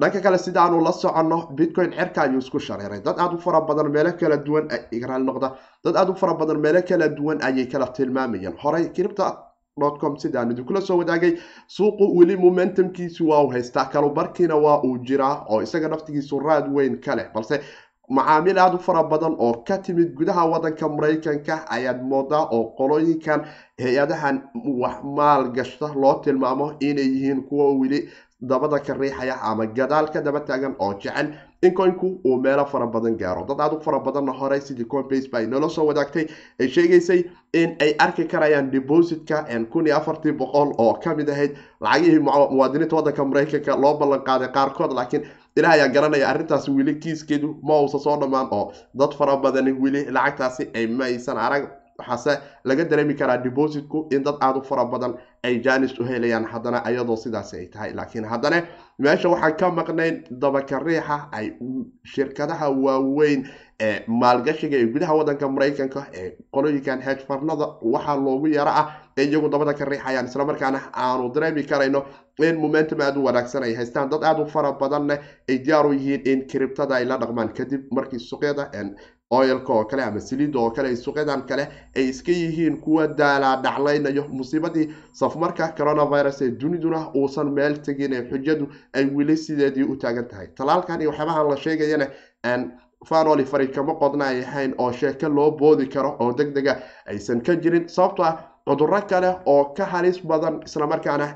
Dhanka 0.00 0.20
kale 0.20 0.38
sida 0.38 0.60
aanu 0.64 0.84
la 0.84 0.92
soconno 0.92 1.38
bitcoin 1.56 1.90
cerka 1.96 2.22
ayuu 2.22 2.38
isku 2.44 2.58
shareeray. 2.60 3.00
Dad 3.00 3.16
aada 3.18 3.34
u 3.36 3.38
fara 3.38 3.60
badan 3.60 3.88
meelo 3.92 4.12
kala 4.20 4.36
duwan 4.36 4.68
noqda. 5.28 5.48
Dad 5.84 5.96
aada 5.96 6.12
u 6.12 6.14
fara 6.14 6.34
badan 6.34 6.58
meelo 6.60 6.82
kala 6.82 7.08
duwan 7.08 7.38
ayay 7.42 7.66
kala 7.72 7.86
tilmaamayeen 7.96 8.56
horey 8.62 8.88
kiribta 8.92 9.53
com 9.78 10.16
sidaan 10.16 10.50
idinkula 10.52 10.80
soo 10.80 10.98
wadaagay. 10.98 11.38
Suuqu 11.66 12.16
weli 12.18 12.36
momentumkiisu 12.36 13.28
waa 13.28 13.42
uu 13.44 13.50
haystaa 13.50 13.84
kalubarkiina 13.84 14.56
waa 14.56 14.80
uu 14.82 14.98
jiraa 14.98 15.44
oo 15.48 15.62
isaga 15.62 15.88
naftigiisu 15.88 16.38
raad 16.38 16.68
weyn 16.72 17.00
ka 17.00 17.16
leh. 17.16 17.26
Balse 17.34 17.60
macaamiil 18.08 18.58
aada 18.58 18.76
u 18.76 18.78
fara 18.78 19.02
badan 19.02 19.34
oo 19.38 19.64
ka 19.66 19.78
timid 19.78 20.14
gudaha 20.14 20.44
wadanka 20.46 20.88
maraykanka 20.88 21.64
ayaad 21.70 22.02
moodaa 22.02 22.46
oo 22.52 22.64
qolooyinkan 22.78 23.44
hay'adahan 23.82 24.42
wax 24.80 25.02
maal 25.04 25.50
gashta 25.52 25.90
loo 25.94 26.14
tilmaamo 26.24 26.72
inay 26.80 27.04
yihiin 27.14 27.42
kuwa 27.48 27.72
weli 27.74 28.08
dabada 28.42 28.78
ka 28.82 28.94
riixaya 28.94 29.38
ama 29.42 29.66
gadaal 29.66 30.10
ka 30.12 30.20
daba 30.20 30.40
taagan 30.40 30.74
oo 30.80 30.94
jecel 31.00 31.32
in 31.62 31.72
coinku 31.74 32.20
uu 32.26 32.36
meelo 32.40 32.64
fara 32.66 32.86
badan 32.86 33.16
gaaro. 33.16 33.46
Dad 33.46 33.60
aada 33.60 33.76
u 33.76 33.80
fara 33.80 34.00
badanna 34.00 34.32
horey 34.32 34.60
sidii 34.60 34.84
coinbase 34.84 35.30
ba 35.30 35.38
ay 35.38 35.46
noola 35.46 35.68
soo 35.70 35.86
wadaagtay 35.86 36.26
ay 36.60 36.68
sheegaysay 36.68 37.24
in 37.54 37.76
ay 37.80 37.94
arki 37.98 38.26
karayaan 38.28 38.70
depositka 38.70 39.46
kun 39.70 39.86
iyo 39.86 39.96
afartii 39.96 40.32
boqol 40.32 40.74
oo 40.78 40.94
ka 41.02 41.14
mid 41.14 41.30
ahayd. 41.30 41.56
Lacagihii 41.80 42.18
muwaadiniinta 42.18 42.96
wadanka 42.96 43.24
maraykanka 43.24 43.76
loo 43.80 43.94
ballan 43.98 44.20
qaaday 44.26 44.48
qaarkood 44.52 44.92
laakiin 44.92 45.24
ilaah 45.56 45.72
ayaa 45.72 45.88
garanaya 45.88 46.28
arrintaasi 46.28 46.70
weli 46.70 46.94
kiiskeedu 46.98 47.56
ma 47.62 47.80
uusa 47.80 47.98
soo 47.98 48.16
dhammaan 48.20 48.48
oo 48.50 48.72
dad 48.94 49.14
fara 49.14 49.36
badani 49.36 49.72
weli 49.72 50.04
lacagtaasi 50.10 50.68
ay 50.74 50.86
ma 50.86 51.04
aysan 51.04 51.38
arag 51.38 51.70
waxaase 51.98 52.38
laga 52.64 52.84
dareemi 52.84 53.14
karaa 53.14 53.36
depositku 53.38 54.08
in 54.10 54.22
dad 54.22 54.34
aada 54.40 54.58
u 54.58 54.62
fara 54.64 54.84
badan 54.84 55.14
ay 55.44 55.60
janis 55.60 55.98
u 56.00 56.04
helayaan 56.04 56.44
haddana 56.52 56.82
iyadoo 56.90 57.16
sidaasi 57.16 57.56
ay 57.56 57.66
tahay. 57.66 57.92
Laakiin 57.94 58.24
haddana 58.24 58.62
meesha 58.98 59.28
waxaan 59.28 59.56
ka 59.56 59.70
maqnayn 59.70 60.24
dabakariixa 60.30 61.28
ay 61.32 61.52
shirkadaha 62.04 62.68
waaweyn 62.70 63.46
ee 63.80 64.00
maalgashiga 64.08 64.76
ee 64.82 64.86
gudaha 64.94 65.14
wadanka 65.18 65.48
maraykanka 65.48 66.06
ee 66.20 66.28
qolooyinkan 66.54 67.00
hejfarnada 67.06 67.66
waxaa 67.82 68.16
loogu 68.16 68.46
yaro 68.56 68.70
ah 68.70 68.86
ee 69.18 69.24
iyagu 69.30 69.48
dabada 69.48 69.74
ka 69.74 69.84
riixayaan 69.84 70.26
islamarkaana 70.30 70.80
aanu 70.94 71.28
dareemi 71.34 71.62
karayno 71.72 72.04
in 72.38 72.56
momentum 72.64 73.00
aada 73.00 73.20
u 73.20 73.24
wanaagsan 73.24 73.62
ay 73.62 73.74
haystaan. 73.74 74.08
Dad 74.10 74.22
aada 74.24 74.42
u 74.42 74.46
fara 74.46 74.72
badanna 74.72 75.18
ay 75.48 75.58
diyaar 75.58 75.86
u 75.86 75.92
yihiin 75.92 76.22
in 76.32 76.46
kiribtada 76.46 76.94
ay 76.94 77.04
la 77.04 77.16
dhaqmaan. 77.18 77.52
Kadib 77.58 77.82
markii 77.92 78.18
suuqyada 78.18 78.70
oo 79.42 79.84
kale 79.84 80.02
ama 80.02 80.20
saliida 80.20 80.58
oo 80.58 80.70
kale 80.70 80.96
suuqyadan 80.96 81.42
kale 81.46 81.68
ay 81.96 82.08
iska 82.08 82.32
yihiin 82.32 82.76
kuwa 82.80 83.06
daalaa 83.06 83.56
dhaclaynayo 83.62 84.24
musiibadii. 84.28 84.88
Safmarka 85.12 85.68
coronavirus 85.78 86.42
ee 86.42 86.50
duniduna 86.50 87.10
uusan 87.16 87.50
meel 87.52 87.74
tegin 87.82 88.12
ee 88.12 88.22
xujadu 88.30 88.68
ay 88.94 89.04
weli 89.14 89.36
sideedii 89.36 89.82
u 89.84 89.96
taagan 89.96 90.28
tahay. 90.28 90.46
Talaalkan 90.54 91.00
iyo 91.00 91.10
waxyaabahan 91.10 91.48
la 91.50 91.56
sheegayana 91.56 92.06
fanoli 93.06 93.44
fari 93.44 93.68
kama 93.68 93.94
qodna 93.94 94.24
ay 94.26 94.40
ahayn 94.44 94.74
oo 94.78 94.92
sheeko 94.92 95.28
loo 95.28 95.50
boodi 95.50 95.86
karo 95.88 96.16
oo 96.20 96.32
deg 96.32 96.54
dega 96.54 96.76
aysan 97.06 97.40
ka 97.42 97.54
jirin. 97.56 97.88
Sababto 97.88 98.22
ah 98.24 98.53
cuduro 98.66 99.00
kale 99.08 99.30
oo 99.46 99.74
ka 99.76 99.84
halis 99.84 100.18
badan 100.24 100.60
islamarkaana 100.64 101.26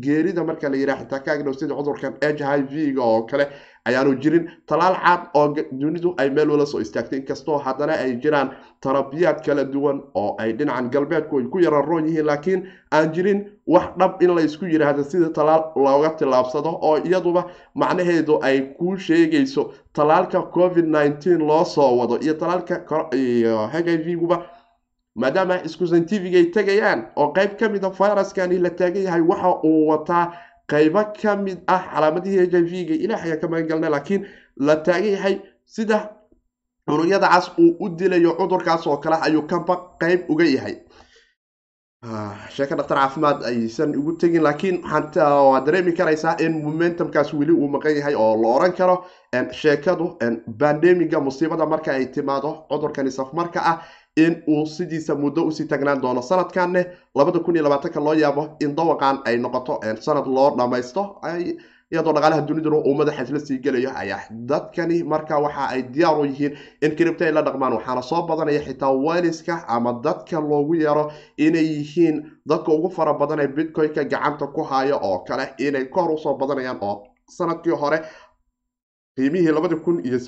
geerida 0.00 0.44
marka 0.44 0.68
la 0.68 0.76
yidhaha 0.76 1.04
xitaa 1.04 1.20
ka 1.24 1.32
agdhow 1.32 1.52
sida 1.54 1.74
cudurkan 1.74 2.14
h 2.20 2.42
i 2.42 2.62
v 2.62 2.92
ga 2.96 3.02
oo 3.02 3.22
kale 3.26 3.46
ayaanu 3.86 4.14
jirin. 4.22 4.48
Talaal 4.66 4.94
cad 5.04 5.22
oo 5.34 5.54
dunidu 5.72 6.14
ay 6.18 6.30
meel 6.30 6.50
wala 6.50 6.66
soo 6.66 6.80
istaagtay. 6.80 7.18
Inkastoo 7.18 7.58
haddana 7.58 7.92
ay 8.02 8.16
jiraan 8.22 8.50
tarabiyaad 8.80 9.44
kala 9.46 9.64
duwan 9.64 10.02
oo 10.14 10.34
ay 10.38 10.52
dhinacan 10.58 10.90
galbeedku 10.90 11.38
ay 11.38 11.44
ku 11.52 11.58
yararoon 11.60 12.06
yihiin 12.08 12.26
laakiin 12.26 12.66
aan 12.90 13.12
jirin 13.14 13.44
wax 13.66 13.94
dhab 13.98 14.22
in 14.22 14.34
laysku 14.34 14.66
yidhaahdo 14.66 15.04
sida 15.04 15.30
talaal 15.30 15.70
looga 15.76 16.10
tillaabsado 16.18 16.70
oo 16.82 16.96
iyaduba 16.98 17.46
macnaheedu 17.74 18.38
ay 18.42 18.74
kuu 18.78 18.96
sheegayso. 18.96 19.70
Talaalka 19.92 20.42
covid 20.50 20.84
nneteen 20.86 21.38
loo 21.46 21.64
soo 21.64 21.94
wado 21.98 22.18
iyo 22.18 22.34
talaalka 22.34 22.74
h 23.70 23.76
i 23.86 23.96
v 24.04 24.16
guba 24.16 24.46
maadaama 25.14 25.62
isku 25.64 25.86
scientific 25.86 26.34
ay 26.34 26.46
tegayaan 26.54 27.00
oo 27.16 27.32
qeyb 27.36 27.56
ka 27.60 27.68
mid 27.68 27.84
a 27.84 27.90
viruskani 27.90 28.58
la 28.58 28.70
taagan 28.70 29.02
yahay 29.08 29.20
waxa 29.20 29.50
uu 29.64 29.86
wataa 29.90 30.24
qaybo 30.72 31.02
ka 31.22 31.36
mid 31.36 31.58
ah 31.66 31.82
calaamadihii 31.94 32.46
h 32.50 32.54
i 32.56 32.62
v 32.62 32.84
ga 32.88 32.94
ilaah 33.04 33.22
ayaan 33.24 33.40
ka 33.40 33.48
magan 33.48 33.68
galna 33.68 33.88
laakiin 33.94 34.26
la 34.56 34.76
taagan 34.76 35.12
yahay 35.16 35.34
sida 35.64 35.98
cunugyada 36.88 37.28
cas 37.28 37.50
uu 37.58 37.76
u 37.80 37.88
dilayo 37.88 38.32
cudurkaas 38.40 38.86
oo 38.86 38.96
kale 38.96 39.16
ayuu 39.26 39.42
kaba 39.46 39.76
qeyb 40.00 40.20
uga 40.32 40.44
yahay. 40.44 40.76
Sheeko 42.54 42.74
dhaktar 42.74 42.98
caafimaad 42.98 43.44
aysan 43.46 43.94
ugu 43.96 44.12
tegin 44.18 44.42
laakiin 44.42 44.82
waad 44.82 45.64
dareemi 45.66 45.92
karaysaa 45.92 46.34
in 46.40 46.52
momentumkaas 46.64 47.30
weli 47.34 47.52
uu 47.52 47.68
maqan 47.68 47.96
yahay 47.96 48.14
oo 48.14 48.34
la 48.42 48.48
oran 48.56 48.72
karo 48.72 49.04
sheekadu 49.60 50.18
bandemiga 50.58 51.20
musiibada 51.20 51.66
marka 51.66 51.92
ay 51.94 52.06
timaado 52.06 52.66
cudurkani 52.70 53.10
safmarka 53.10 53.60
ah 53.70 53.76
in 54.16 54.42
uu 54.48 54.66
sidiisa 54.66 55.14
muddo 55.14 55.44
u 55.46 55.50
sii 55.52 55.64
tagnaan 55.66 56.00
doono 56.02 56.22
sanadkanne 56.22 56.86
labada 57.14 57.38
kun 57.40 57.54
iyo 57.56 57.64
labaatanka 57.64 58.00
loo 58.00 58.14
yaabo 58.14 58.56
in 58.60 58.74
dawaqan 58.76 59.18
ay 59.24 59.36
noqoto 59.38 59.80
sanad 60.00 60.26
loo 60.26 60.50
dhamaysto 60.56 61.20
iyadoo 61.92 62.12
dhaqaalaha 62.12 62.46
duniduna 62.48 62.76
uu 62.76 62.94
madaxa 62.94 63.22
isla 63.22 63.40
sii 63.40 63.58
gelayo 63.64 63.90
ayaa 63.96 64.20
dadkani 64.30 65.02
marka 65.04 65.38
waxa 65.38 65.68
ay 65.68 65.82
diyaar 65.94 66.20
u 66.20 66.24
yihiin 66.24 66.56
in 66.82 66.96
kiribta 66.96 67.24
ay 67.24 67.32
la 67.32 67.42
dhaqmaan. 67.42 67.72
Waxaana 67.72 68.02
soo 68.02 68.22
badanaya 68.26 68.60
xitaa 68.66 68.92
weliska 68.92 69.64
ama 69.68 69.92
dadka 70.04 70.40
loogu 70.40 70.74
yeero 70.74 71.12
inay 71.36 71.64
yihiin 71.64 72.16
dadka 72.48 72.72
ugu 72.72 72.90
fara 72.90 73.12
badan 73.14 73.40
ee 73.40 73.48
bitcoin-ka 73.48 74.04
gacanta 74.04 74.46
ku 74.46 74.62
haya 74.62 74.96
oo 74.96 75.18
kale 75.28 75.44
inay 75.58 75.84
ka 75.84 76.00
hor 76.02 76.10
u 76.14 76.18
soo 76.18 76.34
badanayaan 76.36 76.78
oo 76.80 77.06
sannadkii 77.28 77.76
hore 77.82 77.98
qiimihii 79.16 79.52
labadi 79.52 79.76
kun 79.76 80.00
iyo 80.04 80.18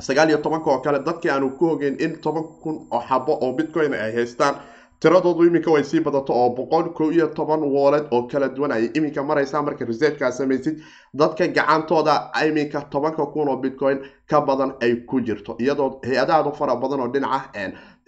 sagaal 0.00 0.28
iyo 0.28 0.38
tobanka 0.38 0.70
oo 0.70 0.78
kale 0.80 0.98
dadkii 0.98 1.30
aanu 1.30 1.50
ku 1.58 1.66
ogeyn 1.70 1.96
in 2.00 2.20
toban 2.20 2.44
kun 2.62 2.86
oo 2.90 3.00
xabo 3.08 3.32
oo 3.42 3.52
bitcoin 3.52 3.94
ay 3.94 4.12
haystaan 4.14 4.54
tiradoodu 5.00 5.44
iminka 5.46 5.70
way 5.70 5.84
sii 5.84 6.00
badato 6.00 6.32
oo 6.34 6.50
boqol 6.56 6.92
ko 6.92 7.10
iyo 7.12 7.26
toban 7.28 7.60
wooled 7.62 8.06
oo 8.10 8.22
kala 8.30 8.48
duwan 8.48 8.72
ayay 8.72 8.90
iminka 8.94 9.22
maraysaa. 9.22 9.62
Marka 9.62 9.84
researchkaa 9.84 10.30
samaysid 10.32 10.80
dadka 11.14 11.46
gacantooda 11.48 12.30
iminka 12.46 12.80
tobanka 12.90 13.26
kun 13.26 13.48
oo 13.48 13.56
bitcoin 13.56 13.98
ka 14.30 14.40
badan 14.40 14.72
ay 14.82 14.96
ku 15.06 15.20
jirto 15.20 15.56
iyadoo 15.58 16.00
hay'adahaadu 16.04 16.52
fara 16.52 16.76
badan 16.76 17.00
oo 17.00 17.08
dhinaca 17.08 17.50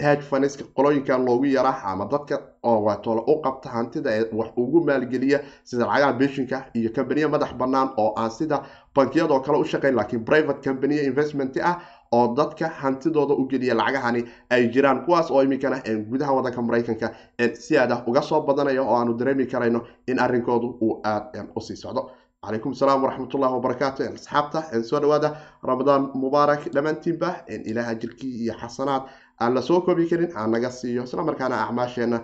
hedge 0.03 0.23
funiska 0.31 0.65
qolooyinkan 0.77 1.25
loogu 1.27 1.45
yara 1.57 1.73
ama 1.85 2.05
dadka 2.13 2.37
oo 2.63 2.81
waatoola 2.87 3.23
u 3.27 3.35
qabta 3.45 3.69
hantida 3.77 4.11
ee 4.19 4.25
wax 4.33 4.51
ugu 4.57 4.81
maalgeliya 4.89 5.41
sida 5.65 5.87
lacagaha 5.87 6.13
beshinka 6.21 6.57
iyo 6.75 6.91
kambaniya 6.97 7.29
madax 7.29 7.53
bannaan 7.61 7.89
oo 7.97 8.13
aan 8.17 8.31
sida 8.31 8.63
bankiyadoo 8.97 9.41
kale 9.41 9.59
u 9.59 9.65
shaqayn 9.65 9.95
laakiin 9.97 10.25
private 10.25 10.61
companiya 10.69 11.03
investment 11.11 11.57
ah 11.71 11.77
oo 12.13 12.35
dadka 12.37 12.69
hantidooda 12.81 13.35
u 13.35 13.47
geliya 13.51 13.75
lacagahani 13.75 14.25
ay 14.51 14.69
jiraan 14.75 15.05
kuwaas 15.05 15.31
oo 15.31 15.43
iminkana 15.43 15.77
gudaha 16.11 16.33
wadanka 16.33 16.63
maraykanka 16.63 17.11
si 17.55 17.79
aada 17.79 18.03
uga 18.07 18.23
soo 18.23 18.41
badanaya 18.41 18.83
oo 18.83 18.97
aanu 18.97 19.15
dareemi 19.15 19.47
karayno 19.47 19.81
in 20.07 20.19
arrinkoodu 20.19 20.69
uu 20.81 21.01
aada 21.05 21.45
u 21.57 21.61
sii 21.61 21.77
socdo. 21.77 22.11
Calaykum 22.47 22.73
asalaam 22.73 23.03
waraxmatullahi 23.05 23.53
wabarakaatu 23.55 24.03
asxaabta 24.03 24.83
soo 24.83 25.01
dhawaada 25.01 25.31
ramadaan 25.63 26.03
mubaarak 26.15 26.63
dhammaantiinba 26.75 27.31
ilaaha 27.71 27.95
jirkii 27.95 28.33
iyo 28.45 28.55
xasanaad 28.61 29.03
aan 29.41 29.55
la 29.55 29.63
soo 29.63 29.81
koobi 29.81 30.07
karin 30.11 30.33
aan 30.37 30.51
naga 30.51 30.71
siiyo. 30.71 31.03
Isla 31.05 31.23
markaana 31.25 31.57
acmaasheenna 31.67 32.21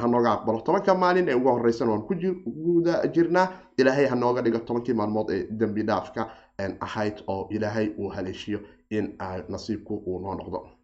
hanooga 0.00 0.30
aqbalo. 0.32 0.60
Tobanka 0.60 0.94
maalin 0.94 1.28
ee 1.28 1.34
ugu 1.34 1.48
horeysan 1.48 1.88
waan 1.88 2.02
ku 2.02 2.14
guda 2.64 3.02
jirnaa. 3.14 3.46
Ilaahay 3.78 4.06
hanooga 4.06 4.42
dhigo 4.42 4.58
tobankii 4.58 4.94
maalmood 4.94 5.30
ee 5.30 5.46
dembi 5.60 5.82
dhaafka 5.86 6.28
ahayd 6.80 7.22
oo 7.26 7.48
ilaahay 7.50 7.86
uu 7.98 8.08
haleeshiyo 8.16 8.58
in 8.90 9.14
nasiibku 9.48 9.94
uu 10.06 10.18
noo 10.20 10.34
noqdo 10.34 10.77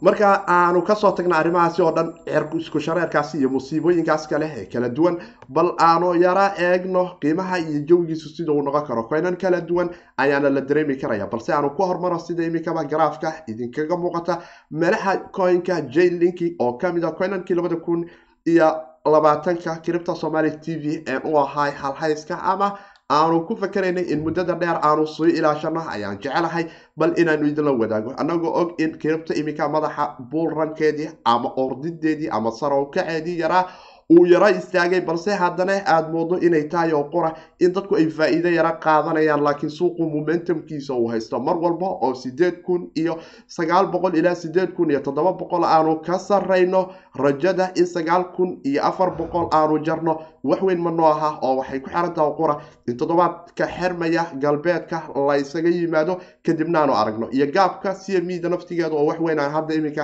marka 0.00 0.44
aanu 0.48 0.82
ka 0.86 0.94
soo 0.94 1.10
tagna 1.12 1.36
arrimahaasi 1.38 1.82
oo 1.82 1.90
dhan 1.92 2.12
isku 2.58 2.78
shareerkaasi 2.80 3.38
iyo 3.38 3.48
musiibooyinkaas 3.50 4.28
kale 4.28 4.46
ee 4.56 4.64
kala 4.72 4.88
duwan 4.88 5.16
bal 5.48 5.72
aanu 5.78 6.14
yara 6.14 6.54
eegno 6.58 7.18
qiimaha 7.20 7.58
iyo 7.58 7.80
jawigiisu 7.88 8.28
sida 8.36 8.52
uu 8.52 8.62
noqon 8.62 8.86
karo. 8.86 9.02
Koynan 9.08 9.36
kala 9.36 9.60
duwan 9.60 9.90
ayaana 10.16 10.50
la 10.50 10.60
dareemi 10.60 10.96
karaya 10.96 11.26
balse 11.26 11.50
aanu 11.52 11.70
ku 11.76 11.82
hormaro 11.82 12.18
sida 12.18 12.44
iminkaba 12.44 12.84
garaafka 12.84 13.32
idinkaga 13.48 13.96
muuqata 13.96 14.38
meelaha 14.70 15.16
coinka 15.32 15.80
jlinki 15.82 16.54
oo 16.60 16.72
ka 16.78 16.92
mid 16.92 17.04
a 17.04 17.10
coynankii 17.12 17.54
labada 17.56 17.76
kun 17.76 18.06
iyo 18.46 18.68
labaatanka 19.04 19.76
kiribta 19.82 20.14
somaali 20.14 20.50
t 20.60 20.76
v 20.76 21.02
ee 21.06 21.18
u 21.24 21.38
ahay 21.38 21.70
halhayska 21.72 22.38
ama 22.42 22.78
aanu 23.10 23.46
ku 23.48 23.56
fakeraynay 23.56 24.04
in 24.12 24.20
muddada 24.24 24.54
dheer 24.60 24.78
aanu 24.84 25.06
sii 25.06 25.32
ilaashano 25.40 25.80
ayaan 25.88 26.18
jecelahay 26.20 26.66
bal 26.96 27.12
inaanu 27.16 27.46
idinla 27.48 27.72
wadaago. 27.72 28.12
Annagoo 28.20 28.52
og 28.60 28.74
in 28.80 28.98
kiribta 28.98 29.34
iminka 29.34 29.68
madaxa 29.68 30.16
buulrankeedii 30.30 31.08
ama 31.24 31.52
ordideedii 31.56 32.28
ama 32.30 32.50
sarowkaceedii 32.52 33.38
yaraa 33.40 33.64
uu 34.12 34.26
yaro 34.26 34.48
istaagay 34.48 35.00
balse 35.00 35.30
haddana 35.34 35.72
aada 35.86 36.08
moodo 36.08 36.36
inay 36.40 36.68
tahay 36.68 36.92
oo 36.92 37.04
qura 37.12 37.32
in 37.60 37.72
dadku 37.72 37.96
ay 37.96 38.06
faa-iido 38.10 38.48
yaro 38.50 38.72
qaadanayaan 38.84 39.42
laakiin 39.44 39.70
suuqu 39.70 40.02
momentumkiisa 40.10 40.94
uu 40.94 41.08
haysto. 41.08 41.40
Mar 41.40 41.56
walba 41.56 41.86
oo 41.86 42.14
sideed 42.14 42.62
kun 42.62 42.90
iyo 42.96 43.18
sagaal 43.46 43.86
boqol 43.92 44.14
ilaa 44.16 44.34
sideed 44.34 44.72
kun 44.76 44.90
iyo 44.90 45.00
toddoba 45.00 45.32
boqol 45.32 45.64
aanu 45.64 46.00
ka 46.06 46.18
sarrayno 46.18 46.88
rajada 47.16 47.70
in 47.76 47.86
sagaal 47.86 48.24
kun 48.36 48.60
iyo 48.64 48.82
afar 48.84 49.10
boqol 49.16 49.48
aanu 49.52 49.78
jarno 49.84 50.20
waxweyn 50.50 50.80
ma 50.86 50.90
noo 50.90 51.06
aha 51.14 51.30
oo 51.42 51.56
waxay 51.60 51.80
ku 51.80 51.88
xiran 51.90 52.14
taha 52.14 52.30
qura. 52.38 52.54
In 52.88 52.96
toddobaadka 53.00 53.64
xermaya 53.76 54.22
galbeedka 54.42 54.98
laysaga 55.28 55.68
yimaado 55.78 56.14
kadibna 56.46 56.78
aanu 56.82 56.92
aragno. 57.00 57.26
Iyo 57.36 57.46
gaabka 57.56 57.94
cmda 58.04 58.48
naftigeeda 58.48 58.94
oo 58.96 59.06
waxweyn 59.10 59.38
aan 59.40 59.52
hadda 59.56 59.74
iminka 59.74 60.02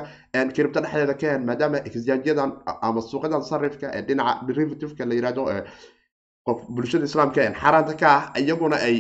kiribta 0.54 0.80
dhexdeeda 0.84 1.14
ka 1.20 1.26
hen 1.32 1.42
maadaama 1.48 1.78
exjaajyadan 1.88 2.50
ama 2.86 3.00
suuqyadan 3.10 3.42
sarifka 3.50 3.86
ee 3.96 4.02
dhinaca 4.08 4.44
derivativeka 4.46 5.04
la 5.08 5.14
yiraahdo 5.18 5.42
qof 6.46 6.58
bulshada 6.76 7.04
islaamka 7.08 7.40
xaaraanta 7.60 7.94
ka 8.00 8.06
ah 8.16 8.22
iyaguna 8.40 8.76
ay 8.88 8.96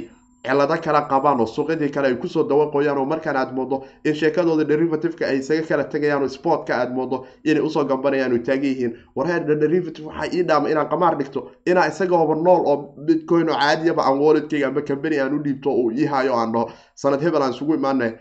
cilado 0.46 0.76
kala 0.84 1.00
qabaan 1.08 1.40
oo 1.40 1.46
suuqyadii 1.46 1.88
kale 1.94 2.06
ay 2.08 2.16
ku 2.22 2.28
soo 2.28 2.44
dawaqoyaan 2.48 2.98
oo 2.98 3.04
markaan 3.12 3.36
aad 3.36 3.52
moodo 3.56 3.76
in 4.04 4.14
sheekadooda 4.14 4.64
derivativeka 4.68 5.26
ay 5.26 5.38
isaga 5.38 5.62
kala 5.68 5.84
tegayaan 5.84 6.22
oo 6.22 6.28
sportka 6.28 6.76
aad 6.80 6.92
moodo 6.94 7.26
inay 7.44 7.62
u 7.62 7.70
soo 7.70 7.84
gambanayaan 7.84 8.32
oo 8.32 8.38
taagan 8.48 8.64
yihiin 8.70 8.92
warheer 9.16 9.44
derivative 9.64 10.06
waxaa 10.08 10.28
ii 10.36 10.42
dhaama 10.48 10.68
inaan 10.70 10.88
qamaar 10.92 11.16
dhigto 11.18 11.50
inaa 11.66 11.86
isagooba 11.88 12.34
nool 12.34 12.62
oo 12.72 12.76
bitcoin 13.06 13.48
oo 13.50 13.56
caadiyaba 13.58 14.02
aan 14.04 14.18
walletkayga 14.24 14.66
amba 14.68 14.82
company 14.82 15.20
aan 15.20 15.34
u 15.34 15.42
dhiibto 15.44 15.70
uu 15.80 15.90
ii 15.90 16.08
aan 16.12 16.52
dhaho 16.52 16.70
sanad 16.94 17.20
hebel 17.24 17.42
aan 17.42 17.52
isugu 17.56 17.74
imaana 17.74 18.12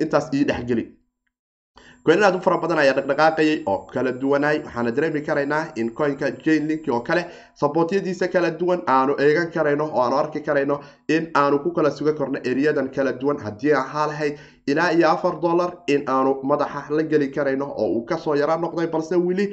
intaas 0.00 0.30
ii 0.34 0.44
dhexgeli 0.44 0.84
coin 2.06 2.22
aad 2.22 2.36
u 2.36 2.40
fara 2.44 2.56
badan 2.62 2.78
ayaa 2.78 2.94
dhaqdhaqaaqayay 2.98 3.62
oo 3.72 3.78
kala 3.94 4.10
duwanaay 4.22 4.58
waxaana 4.64 4.90
dareemi 4.96 5.20
karaynaa 5.28 5.62
in 5.82 5.88
coinka 6.00 6.30
jainlink 6.44 6.84
oo 6.96 7.00
kale 7.08 7.22
sabootyadiisa 7.62 8.28
kala 8.34 8.50
duwan 8.60 8.82
aanu 8.96 9.16
eegan 9.24 9.48
karayno 9.54 9.84
oo 9.92 10.02
aanu 10.04 10.16
arki 10.22 10.40
karayno 10.48 10.76
in 11.16 11.24
aanu 11.40 11.58
ku 11.64 11.70
kala 11.78 11.90
suga 11.90 12.12
korno 12.12 12.38
eriyadan 12.50 12.88
kala 12.96 13.12
duwan. 13.20 13.38
Haddii 13.44 13.72
ahaa 13.82 14.06
lahayd 14.10 14.38
ilaa 14.66 14.90
iyo 14.92 15.08
afar 15.10 15.40
dollar 15.40 15.70
in 15.86 16.04
aanu 16.16 16.36
madaxa 16.50 16.84
la 16.90 17.02
geli 17.02 17.28
karayno 17.36 17.66
oo 17.76 17.88
uu 17.96 18.04
ka 18.04 18.16
soo 18.18 18.34
yara 18.36 18.56
noqday 18.56 18.86
balse 18.86 19.16
weli 19.26 19.46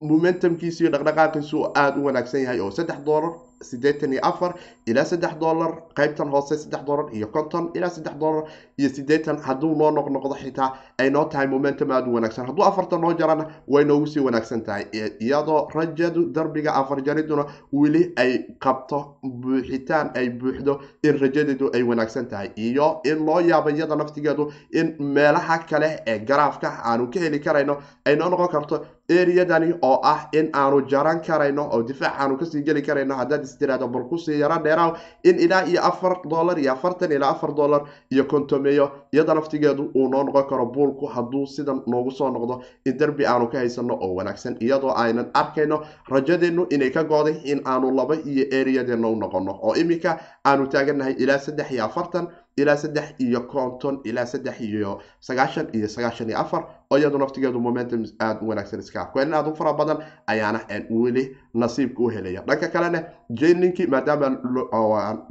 momentumkiisa 0.00 0.84
iyo 0.84 0.90
dhaqdhaqaaqiisu 0.92 1.58
aada 1.76 2.00
u 2.00 2.04
wanaagsan 2.08 2.40
yahay 2.42 2.60
oo 2.60 2.70
saddex 2.70 2.98
dollar 3.04 3.32
sideetan 3.60 4.12
iyo 4.12 4.20
afar 4.24 4.54
ilaa 4.86 5.04
saddex 5.04 5.34
dollar 5.40 5.72
qaybtan 5.98 6.30
hoose 6.32 6.56
saddex 6.56 6.84
dollar 6.86 7.06
iyo 7.12 7.26
konton 7.26 7.70
ilaa 7.74 7.90
saddex 7.90 8.14
dollar 8.20 8.44
iyo 8.78 8.88
sideetan 8.88 9.36
hadduu 9.46 9.74
noo 9.76 9.90
noqnoqdo 9.90 10.34
xitaa 10.42 10.68
ay 10.98 11.10
noo 11.10 11.24
tahay 11.24 11.46
momentum 11.46 11.90
aada 11.90 12.06
u 12.10 12.14
wanaagsan. 12.14 12.46
Hadduu 12.46 12.64
afartan 12.64 13.00
noo 13.00 13.12
jarana 13.18 13.44
way 13.68 13.84
noogu 13.84 14.06
sii 14.06 14.20
wanaagsan 14.24 14.62
tahay 14.64 14.84
iyadoo 15.20 15.68
rajadu 15.74 16.24
darbiga 16.32 16.72
afar 16.74 17.02
jariduna 17.04 17.44
weli 17.72 18.12
ay 18.16 18.38
qabto 18.58 19.16
buuxitaan 19.22 20.10
ay 20.14 20.30
buuxdo 20.30 20.80
in 21.04 21.18
rajadeedu 21.20 21.70
ay 21.74 21.82
wanaagsan 21.82 22.26
tahay. 22.28 22.48
Iyo 22.56 23.00
in 23.04 23.26
loo 23.26 23.40
yaabo 23.40 23.68
iyada 23.70 23.96
naftigeedu 23.96 24.50
in 24.72 24.96
meelaha 24.98 25.58
kale 25.58 26.00
ee 26.06 26.18
garaafka 26.18 26.68
aanu 26.84 27.10
ka 27.12 27.20
heli 27.20 27.38
karayno 27.40 27.76
ay 28.06 28.16
noo 28.16 28.28
noqon 28.30 28.48
karto 28.48 28.86
eriyadani 29.18 29.74
oo 29.82 30.00
ah 30.12 30.28
in 30.38 30.50
aanu 30.54 30.78
jaran 30.92 31.20
karayno 31.26 31.62
oo 31.74 31.82
difaac 31.82 32.14
aanu 32.20 32.36
ka 32.40 32.44
sii 32.46 32.62
geli 32.68 32.82
karayno 32.82 33.14
haddaad 33.20 33.44
istiraado 33.44 33.88
bal 33.88 34.04
ku 34.10 34.18
sii 34.18 34.38
yaro 34.40 34.58
dheeraaw 34.64 34.92
in 35.24 35.38
ilaa 35.38 35.64
iyo 35.66 35.82
afar 35.90 36.14
dollar 36.32 36.58
iyo 36.58 36.72
afartan 36.72 37.12
ilaa 37.12 37.30
afar 37.34 37.52
dollar 37.54 37.82
iyo 38.10 38.24
kontomeeyo 38.24 38.86
iyada 39.12 39.34
naftigeedu 39.34 39.90
uu 39.94 40.08
noo 40.08 40.22
noqon 40.24 40.46
karo 40.50 40.66
buulku 40.66 41.06
hadduu 41.06 41.46
sidan 41.46 41.82
noogu 41.86 42.10
soo 42.10 42.30
noqdo 42.30 42.62
in 42.86 42.96
derbi 42.98 43.26
aanu 43.26 43.48
ka 43.52 43.58
haysano 43.58 43.94
oo 44.00 44.14
wanaagsan. 44.14 44.56
Iyadoo 44.60 44.92
aynan 45.02 45.30
arkayno 45.34 45.82
rajadeennu 46.08 46.66
inay 46.70 46.90
ka 46.90 47.02
gooday 47.04 47.36
in 47.44 47.60
aanu 47.66 47.90
laba 47.98 48.14
iyo 48.14 48.44
eriyadeena 48.58 49.08
u 49.08 49.16
noqono 49.16 49.52
oo 49.62 49.74
iminka 49.82 50.18
aanu 50.46 50.66
taagannahay 50.66 51.14
ilaa 51.18 51.38
saddex 51.38 51.70
iyo 51.70 51.84
afartan 51.84 52.28
ilaa 52.56 52.76
saddex 52.76 53.04
iyo 53.18 53.40
konton 53.40 54.00
ilaa 54.04 54.26
saddex 54.26 54.60
iyo 54.60 55.00
sagaashan 55.20 55.68
iyo 55.72 55.88
sagaashan 55.88 56.28
iyo 56.28 56.38
afar 56.38 56.62
oo 56.90 56.98
iyadu 56.98 57.18
naftigeedu 57.18 57.60
momentum 57.60 58.04
aada 58.20 58.40
u 58.42 58.48
wanaagsan 58.48 58.80
iska 58.80 59.04
coin 59.12 59.34
aada 59.34 59.50
u 59.50 59.54
fara 59.56 59.72
badan 59.72 59.98
ayaana 60.26 60.60
weli 60.90 61.36
nasiibka 61.54 62.02
u 62.02 62.08
helaya 62.08 62.42
dhanka 62.48 62.68
kalena 62.68 63.04
jainlinki 63.30 63.86
maadaama 63.86 64.28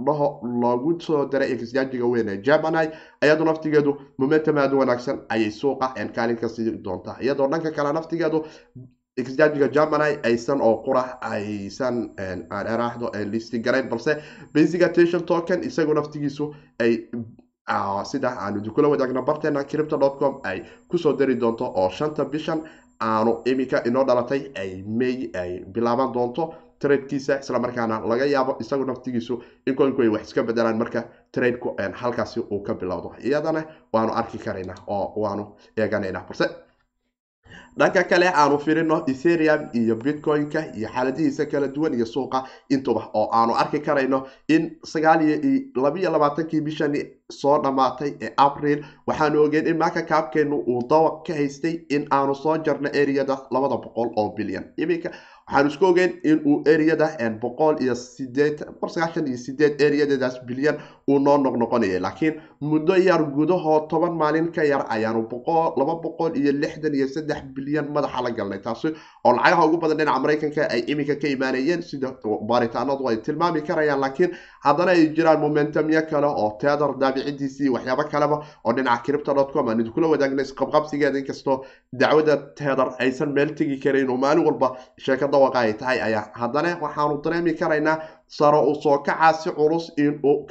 dhaho 0.05 0.27
loogu 0.61 1.01
soo 1.01 1.25
daray 1.25 1.51
exjaajiga 1.51 2.05
weyn 2.05 2.29
ee 2.29 2.37
germany 2.37 2.89
iyadu 3.23 3.45
naftigeedu 3.45 3.97
momentum 4.17 4.57
aada 4.57 4.75
u 4.75 4.79
wanaagsan 4.79 5.19
ayay 5.29 5.51
suuqa 5.51 5.93
kaalin 6.15 6.37
ka 6.37 6.49
sii 6.49 6.71
doontaa. 6.71 7.17
Iyadoo 7.21 7.47
dhanka 7.47 7.71
kale 7.71 7.93
naftigeedu 7.93 8.45
exjaajiga 9.21 9.67
germany 9.77 10.17
aysan 10.29 10.61
oo 10.61 10.75
qura 10.85 11.03
aysan 11.21 12.09
eraahdo 12.73 13.11
listi 13.31 13.59
garayn 13.59 13.89
balse. 13.89 14.17
Basic 14.53 14.81
attention 14.81 15.23
token 15.25 15.63
isagu 15.63 15.93
naftigiisu 15.93 16.53
ay 16.79 16.93
sida 18.11 18.29
aanu 18.39 18.61
dukula 18.65 18.87
wadaagno 18.89 19.21
barteena 19.25 19.63
cripto 19.63 19.97
com 20.19 20.39
ay 20.43 20.63
ku 20.87 20.97
soo 20.97 21.13
dari 21.13 21.35
doonto 21.35 21.65
oo 21.65 21.89
shanta 21.89 22.25
bishan 22.25 22.61
aanu 23.01 23.41
iminka 23.45 23.83
inoo 23.85 24.03
dhalatay 24.03 24.41
ay 24.55 24.83
may 24.99 25.29
ay 25.41 25.63
bilaaban 25.73 26.11
doonto 26.13 26.53
tradekiisa 26.79 27.39
islamarkaana 27.39 27.99
laga 28.09 28.25
yaabo 28.25 28.57
isagu 28.59 28.85
naftigiisu 28.85 29.39
in 29.67 29.75
coinku 29.75 30.01
ay 30.01 30.07
wax 30.07 30.23
iska 30.27 30.43
bedelaan 30.43 30.77
marka 30.77 31.03
tradeku 31.31 31.75
halkaasi 32.01 32.39
uu 32.39 32.61
ka 32.63 32.73
bilowdo 32.73 33.13
iyadana 33.23 33.63
waanu 33.93 34.11
arki 34.13 34.37
karaynaa 34.37 34.77
oo 34.87 35.13
waanu 35.23 35.43
eeganaynaa 35.77 36.23
balse 36.29 36.45
dhanka 37.79 38.03
kale 38.09 38.27
aanu 38.41 38.57
firino 38.65 38.97
etherium 39.11 39.61
iyo 39.79 39.95
bitcoin-ka 39.95 40.61
iyo 40.77 40.87
xaaladihiisa 40.95 41.45
kala 41.51 41.67
duwan 41.75 41.93
iyo 41.93 42.05
suuqa 42.05 42.43
intuba 42.69 43.03
oo 43.13 43.27
aanu 43.39 43.53
arki 43.61 43.79
karayno 43.79 44.19
in 44.55 44.63
sagaal 44.93 45.21
iyo 45.21 45.83
labiyo 45.83 46.11
labaatankii 46.11 46.61
bishani 46.61 47.01
soo 47.31 47.57
dhammaatay 47.63 48.11
ee 48.21 48.31
abril. 48.37 48.79
Waxaanu 49.07 49.41
ogeen 49.45 49.67
in 49.67 49.77
maaka 49.77 50.01
kaabkeenu 50.11 50.55
uu 50.67 50.81
dawaq 50.89 51.25
ka 51.27 51.33
haystay 51.39 51.75
in 51.89 52.07
aanu 52.11 52.35
soo 52.35 52.57
jarno 52.65 52.89
eriyada 53.01 53.37
labada 53.51 53.77
boqol 53.83 54.09
oo 54.17 54.29
bilyan. 54.37 54.65
Iminka 54.77 55.09
waxaanu 55.49 55.69
isku 55.69 55.85
ogeen 55.85 56.11
in 56.23 56.39
uu 56.45 56.61
eriyada 56.73 57.07
boqol 57.41 57.75
iyo 57.81 57.95
sideed 57.95 58.57
iyo 59.27 59.37
sideed 59.37 59.81
eriyadeedaas 59.81 60.35
bilyan 60.47 60.77
uu 61.09 61.19
noo 61.19 61.37
noqnoqonayay. 61.37 61.99
Laakiin 61.99 62.35
muddo 62.61 62.95
yar 62.95 63.23
gudahoo 63.23 63.87
toban 63.89 64.13
maalin 64.21 64.51
ka 64.51 64.63
yar 64.63 64.85
ayaanu 64.89 65.27
laba 65.77 65.95
boqol 66.03 66.35
iyo 66.37 66.51
lixdan 66.51 66.93
iyo 66.93 67.07
saddex 67.07 67.41
bilyan 67.55 67.87
madaxa 67.91 68.21
la 68.21 68.29
galnay. 68.31 68.59
Taasi 68.61 68.93
oo 69.25 69.33
lacagaha 69.33 69.65
ugu 69.65 69.77
badan 69.77 69.97
dhinaca 69.97 70.19
maraykanka 70.19 70.69
ay 70.69 70.81
iminka 70.87 71.15
ka 71.21 71.27
imaanayeen 71.27 71.81
sida 71.81 72.13
baaritaanadu 72.49 73.07
ay 73.09 73.17
tilmaami 73.17 73.61
karayaan. 73.61 73.99
Laakiin 73.99 74.31
haddana 74.63 74.91
ay 74.91 75.07
jiraan 75.15 75.39
momentumyo 75.41 76.01
kale 76.09 76.27
oo 76.27 76.57
teedar 76.61 76.93
daabicidiisii 77.01 77.69
waxyaabo 77.69 78.03
kaleba 78.11 78.45
oo 78.65 78.73
dhinaca 78.73 79.01
cripto 79.05 79.31
aan 79.69 79.79
idinkula 79.81 80.07
wadaagna 80.13 80.41
isqabqabsigeeda 80.45 81.17
inkastoo 81.19 81.65
dacwada 81.93 82.37
teedar 82.55 82.93
aysan 82.99 83.33
meel 83.33 83.55
tegi 83.55 83.79
karayn 83.79 84.09
oo 84.09 84.17
maalin 84.17 84.45
walba 84.45 84.77
sheeko 84.99 85.27
dawaqa 85.39 85.59
ay 85.65 85.73
tahay 85.73 85.99
ayaa 86.07 86.23
haddana 86.41 86.77
waxaanu 86.81 87.21
dareemi 87.23 87.53
karaynaa 87.59 87.97
saro 88.27 88.61
u 88.71 88.75
soo 88.81 88.97
kacaasi 89.03 89.49
culus 89.57 89.85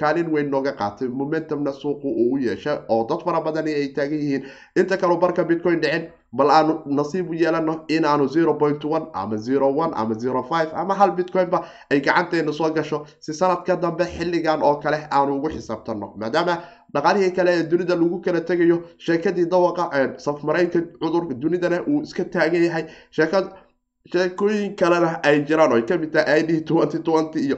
kaalin 0.00 0.28
weyn 0.34 0.50
nooga 0.50 0.72
qaatay 0.72 1.08
momentumna 1.08 1.72
suuqu 1.72 2.08
uu 2.08 2.32
u 2.34 2.38
yeeshay 2.38 2.78
oo 2.88 3.06
dad 3.10 3.20
fara 3.24 3.40
badani 3.40 3.72
ay 3.74 3.88
taagan 3.96 4.18
yihiin. 4.18 4.44
Inta 4.76 4.96
kaleu 4.96 5.18
barka 5.18 5.44
bitcoin 5.44 5.80
dhicin 5.80 6.08
bal 6.32 6.50
aanu 6.50 6.74
nasiib 6.86 7.30
u 7.30 7.34
yeelano 7.34 7.74
inaanu 7.88 8.26
zero 8.28 8.54
point 8.54 8.84
one 8.84 9.06
ama 9.14 9.36
zero 9.36 9.68
one 9.82 9.92
ama 9.94 10.14
zero 10.14 10.42
five 10.42 10.70
ama 10.74 10.94
hal 10.94 11.10
bitcoinba 11.18 11.64
ay 11.90 12.00
gacanteena 12.00 12.52
soo 12.52 12.70
gasho 12.70 13.06
si 13.20 13.32
sanadka 13.34 13.76
dambe 13.76 14.04
xilligan 14.04 14.62
oo 14.62 14.74
kale 14.82 14.98
aanu 15.10 15.36
ugu 15.38 15.48
xisaabtano 15.54 16.12
maadaama 16.20 16.58
dhaqaalihii 16.94 17.30
kale 17.36 17.50
ee 17.58 17.62
dunida 17.70 17.94
lagu 17.94 18.20
kala 18.24 18.40
tegayo 18.40 18.82
sheekadii 18.98 19.46
dawaqa 19.46 20.18
safmaraynka 20.18 20.80
cudurka 21.00 21.34
dunidana 21.34 21.80
uu 21.86 22.02
iska 22.02 22.24
taagan 22.24 22.64
yahay. 22.64 22.84
Sheekad 23.10 23.44
sheekooyin 24.12 24.76
kalena 24.76 25.20
ay 25.22 25.36
jiraan 25.48 25.72
oo 25.72 25.76
ay 25.78 25.82
ka 25.88 25.96
mid 25.98 26.12
tahay 26.12 26.40
id 26.40 26.64
twenty 26.66 26.98
twenty 26.98 27.38
iyo 27.46 27.56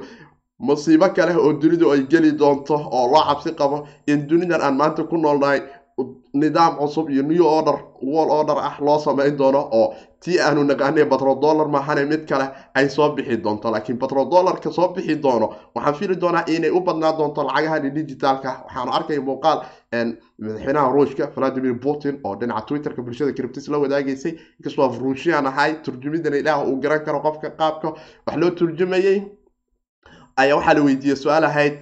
musiibo 0.58 1.08
kale 1.16 1.34
oo 1.36 1.52
dunidu 1.52 1.92
ay 1.92 2.02
geli 2.10 2.32
doonto 2.32 2.74
oo 2.74 3.06
loo 3.12 3.22
cabsi 3.28 3.50
qabo 3.60 3.86
in 4.06 4.26
dunidan 4.28 4.60
aan 4.62 4.76
maanta 4.76 5.04
ku 5.10 5.16
noolnahay 5.16 5.60
nidaam 6.34 6.76
cusub 6.78 7.10
iyo 7.10 7.22
new 7.22 7.44
order 7.46 7.76
wall 8.02 8.30
order 8.30 8.56
ah 8.58 8.76
loo 8.80 8.98
samayn 8.98 9.36
doono 9.36 9.60
oo 9.72 9.94
tii 10.20 10.38
aanu 10.40 10.64
naqaanay 10.64 11.04
batrodollar 11.04 11.68
mahane 11.68 12.04
mid 12.04 12.22
kale 12.28 12.46
ay 12.74 12.88
soo 12.88 13.08
bixi 13.16 13.36
doonto. 13.44 13.70
Laakiin 13.70 13.98
batrodollarka 13.98 14.70
soo 14.70 14.88
bixi 14.94 15.16
doono 15.22 15.46
waxaan 15.74 15.94
fili 15.94 16.16
doonaa 16.20 16.44
inay 16.46 16.70
u 16.70 16.80
badnaa 16.80 17.12
doonto 17.18 17.42
lacagahani 17.48 17.90
digitaalka 17.96 18.50
waxaanu 18.66 18.92
arkaya 18.98 19.20
muuqaal 19.28 19.58
madaxweynaha 20.38 20.92
ruushka 20.92 21.24
valadimir 21.36 21.74
putin 21.84 22.20
oo 22.24 22.34
dhinaca 22.40 22.66
twitterka 22.68 23.02
bulshada 23.02 23.32
criptis 23.32 23.68
la 23.68 23.78
wadaagaysay 23.78 24.32
inkastoo 24.58 24.84
af 24.88 24.98
ruushiyaan 25.02 25.46
ahay 25.46 25.72
turjumidana 25.84 26.36
ilaah 26.36 26.64
uu 26.68 26.76
garan 26.82 27.04
karo 27.04 27.20
qofka 27.26 27.50
qaabka 27.60 27.88
wax 28.26 28.36
loo 28.36 28.50
turjumayay. 28.50 29.18
Ayaa 30.36 30.56
waxaa 30.56 30.74
la 30.74 30.82
weydiiyey 30.84 31.16
su'aal 31.16 31.44
ahayd 31.44 31.74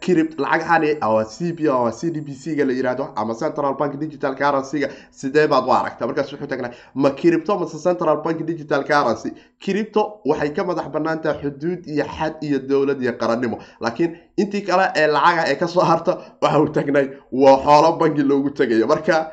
cript 0.00 0.38
lacagahani 0.38 0.94
c 1.28 1.52
b 1.52 1.66
c 1.92 2.10
d 2.10 2.20
b 2.20 2.32
c 2.34 2.54
ga 2.56 2.64
la 2.64 2.72
yiraahdo 2.72 3.12
ama 3.16 3.34
central 3.34 3.74
bank 3.76 3.96
digital 3.98 4.34
currency-ga 4.34 4.88
sidee 5.10 5.46
baad 5.48 5.66
u 5.66 5.72
aragtaa? 5.72 6.06
Markaas 6.06 6.32
wuxuu 6.32 6.46
tagnaa 6.46 6.70
ma 6.94 7.10
cripto 7.10 7.58
mase 7.58 7.78
central 7.82 8.22
bank 8.24 8.42
digital 8.46 8.84
currency? 8.84 9.30
Cripto 9.60 10.20
waxay 10.24 10.50
ka 10.54 10.64
madax 10.64 10.88
bannaan 10.94 11.20
tahay 11.22 11.40
xuduud 11.42 11.86
iyo 11.86 12.04
xad 12.04 12.34
iyo 12.42 12.58
dowlad 12.58 13.02
iyo 13.02 13.12
qarannimo. 13.18 13.58
Laakiin 13.80 14.16
intii 14.36 14.62
kale 14.62 14.90
ee 14.96 15.06
lacaga 15.06 15.44
ee 15.50 15.56
ka 15.56 15.66
soo 15.68 15.80
harta 15.84 16.18
waxa 16.42 16.60
uu 16.60 16.68
tagnay 16.68 17.10
waa 17.32 17.56
xoolo 17.64 17.92
bangi 17.98 18.22
loogu 18.22 18.50
tegayo. 18.50 18.86
Marka 18.86 19.32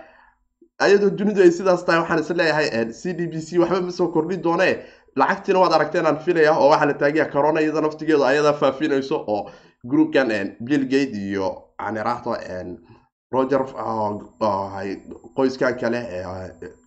iyadoo 0.88 1.10
dunidu 1.10 1.42
ay 1.42 1.52
sidaas 1.52 1.86
tahay 1.86 2.00
waxaan 2.02 2.20
is 2.20 2.30
leeyahay 2.30 2.92
c 2.94 3.14
d 3.14 3.28
b 3.28 3.40
c 3.40 3.58
waxba 3.60 3.82
ma 3.82 4.08
kordhin 4.12 4.42
doone 4.42 4.70
lacagtiina 5.16 5.60
waad 5.60 5.74
aragteen 5.74 6.18
filaya 6.26 6.52
oo 6.58 6.70
waxaa 6.70 6.86
la 6.86 6.94
taagaya 6.94 7.26
corona 7.32 7.62
iyada 7.62 7.82
naftigeedu 7.82 8.24
ayadaa 8.26 8.54
faafinayso 8.54 9.24
oo 9.28 9.52
groupkan 9.84 10.56
bill 10.60 10.86
gate 10.86 11.12
iyo 11.18 11.64
anirahdo 11.78 12.38
roger 13.32 13.62
qoyskan 15.36 15.76
kale 15.80 16.00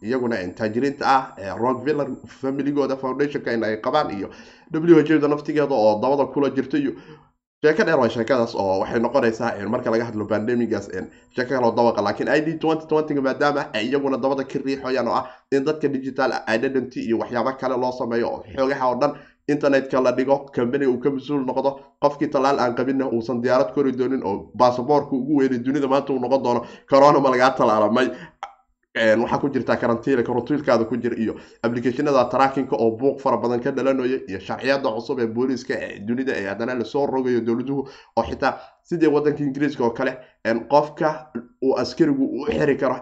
iyaguna 0.03 0.37
taajiriinta 0.55 1.05
ah 1.07 1.57
rockviller 1.59 2.09
familygooda 2.41 2.97
foundationka 2.97 3.51
ay 3.51 3.77
qabaan 3.83 4.11
iyo 4.19 4.31
w 4.73 5.01
h 5.03 5.19
da 5.21 5.29
naftigeeda 5.29 5.75
oo 5.75 6.01
dabada 6.03 6.25
kula 6.33 6.51
jirta 6.51 6.79
iyo 6.79 6.93
sheeko 7.65 7.85
dheer 7.85 7.99
waa 7.99 8.09
sheekadaas 8.09 8.55
oo 8.55 8.79
waxay 8.81 9.01
noqonaysaa 9.01 9.69
marka 9.75 9.91
laga 9.91 10.05
hadlo 10.09 10.25
bandemigas 10.33 10.89
sheeko 11.35 11.51
kaloo 11.55 11.73
dawaqa 11.79 12.03
laakiin 12.07 12.29
i 12.29 12.41
d 12.41 12.59
twenty 12.61 13.15
maadaama 13.21 13.63
ay 13.75 13.87
iyaguna 13.89 14.17
dabada 14.19 14.45
ka 14.45 14.59
riixoyaan 14.65 15.09
oo 15.09 15.15
ah 15.21 15.25
in 15.53 15.65
dadka 15.65 15.89
digital 15.89 16.31
identity 16.57 17.01
iyo 17.09 17.19
waxyaabo 17.19 17.53
kale 17.61 17.77
loo 17.83 17.93
sameeyo 17.93 18.29
oo 18.29 18.43
xoogaha 18.57 18.87
oo 18.91 18.95
dhan 19.01 19.13
internetka 19.49 20.01
la 20.01 20.13
dhigo 20.13 20.37
companiga 20.55 20.91
uu 20.93 20.99
ka 21.01 21.11
mas'uul 21.11 21.45
noqdo 21.49 21.71
qofkii 22.03 22.29
tallaal 22.29 22.59
aan 22.61 22.75
qabinna 22.77 23.07
uusan 23.09 23.41
diyaarad 23.43 23.73
kori 23.75 23.93
doonin 23.93 24.23
oo 24.25 24.51
basaboorka 24.55 25.17
ugu 25.17 25.37
weynay 25.41 25.59
dunida 25.59 25.89
maanta 25.89 26.13
uu 26.13 26.19
noqon 26.21 26.43
doono 26.43 26.61
corona 26.91 27.21
ma 27.21 27.31
lagaa 27.31 27.51
tallaalamay 27.59 28.09
waxaa 28.97 29.39
ku 29.39 29.49
jirta 29.49 29.77
karantiila 29.77 30.23
karantiilkaada 30.23 30.85
ku 30.85 30.97
jira 30.97 31.17
iyo 31.17 31.35
applicationada 31.63 32.25
trackinka 32.33 32.77
oo 32.77 32.91
buuq 32.97 33.21
fara 33.21 33.37
badan 33.37 33.61
ka 33.61 33.71
dhalanayo 33.71 34.21
iyo 34.29 34.41
sharciyada 34.41 34.89
cusub 34.97 35.19
ee 35.21 35.27
booliiska 35.27 35.75
dunida 36.01 36.33
ee 36.37 36.47
haddana 36.49 36.75
la 36.75 36.85
soo 36.85 37.07
rogayo 37.07 37.41
dowladuhu 37.41 37.89
oo 38.17 38.23
xitaa 38.25 38.59
sidii 38.83 39.07
wadanka 39.07 39.45
ingiriiska 39.45 39.85
oo 39.85 39.91
kale 39.91 40.17
qofka 40.69 41.31
uu 41.63 41.75
askarigu 41.77 42.25
u 42.25 42.47
xiri 42.47 42.77
karo 42.77 42.97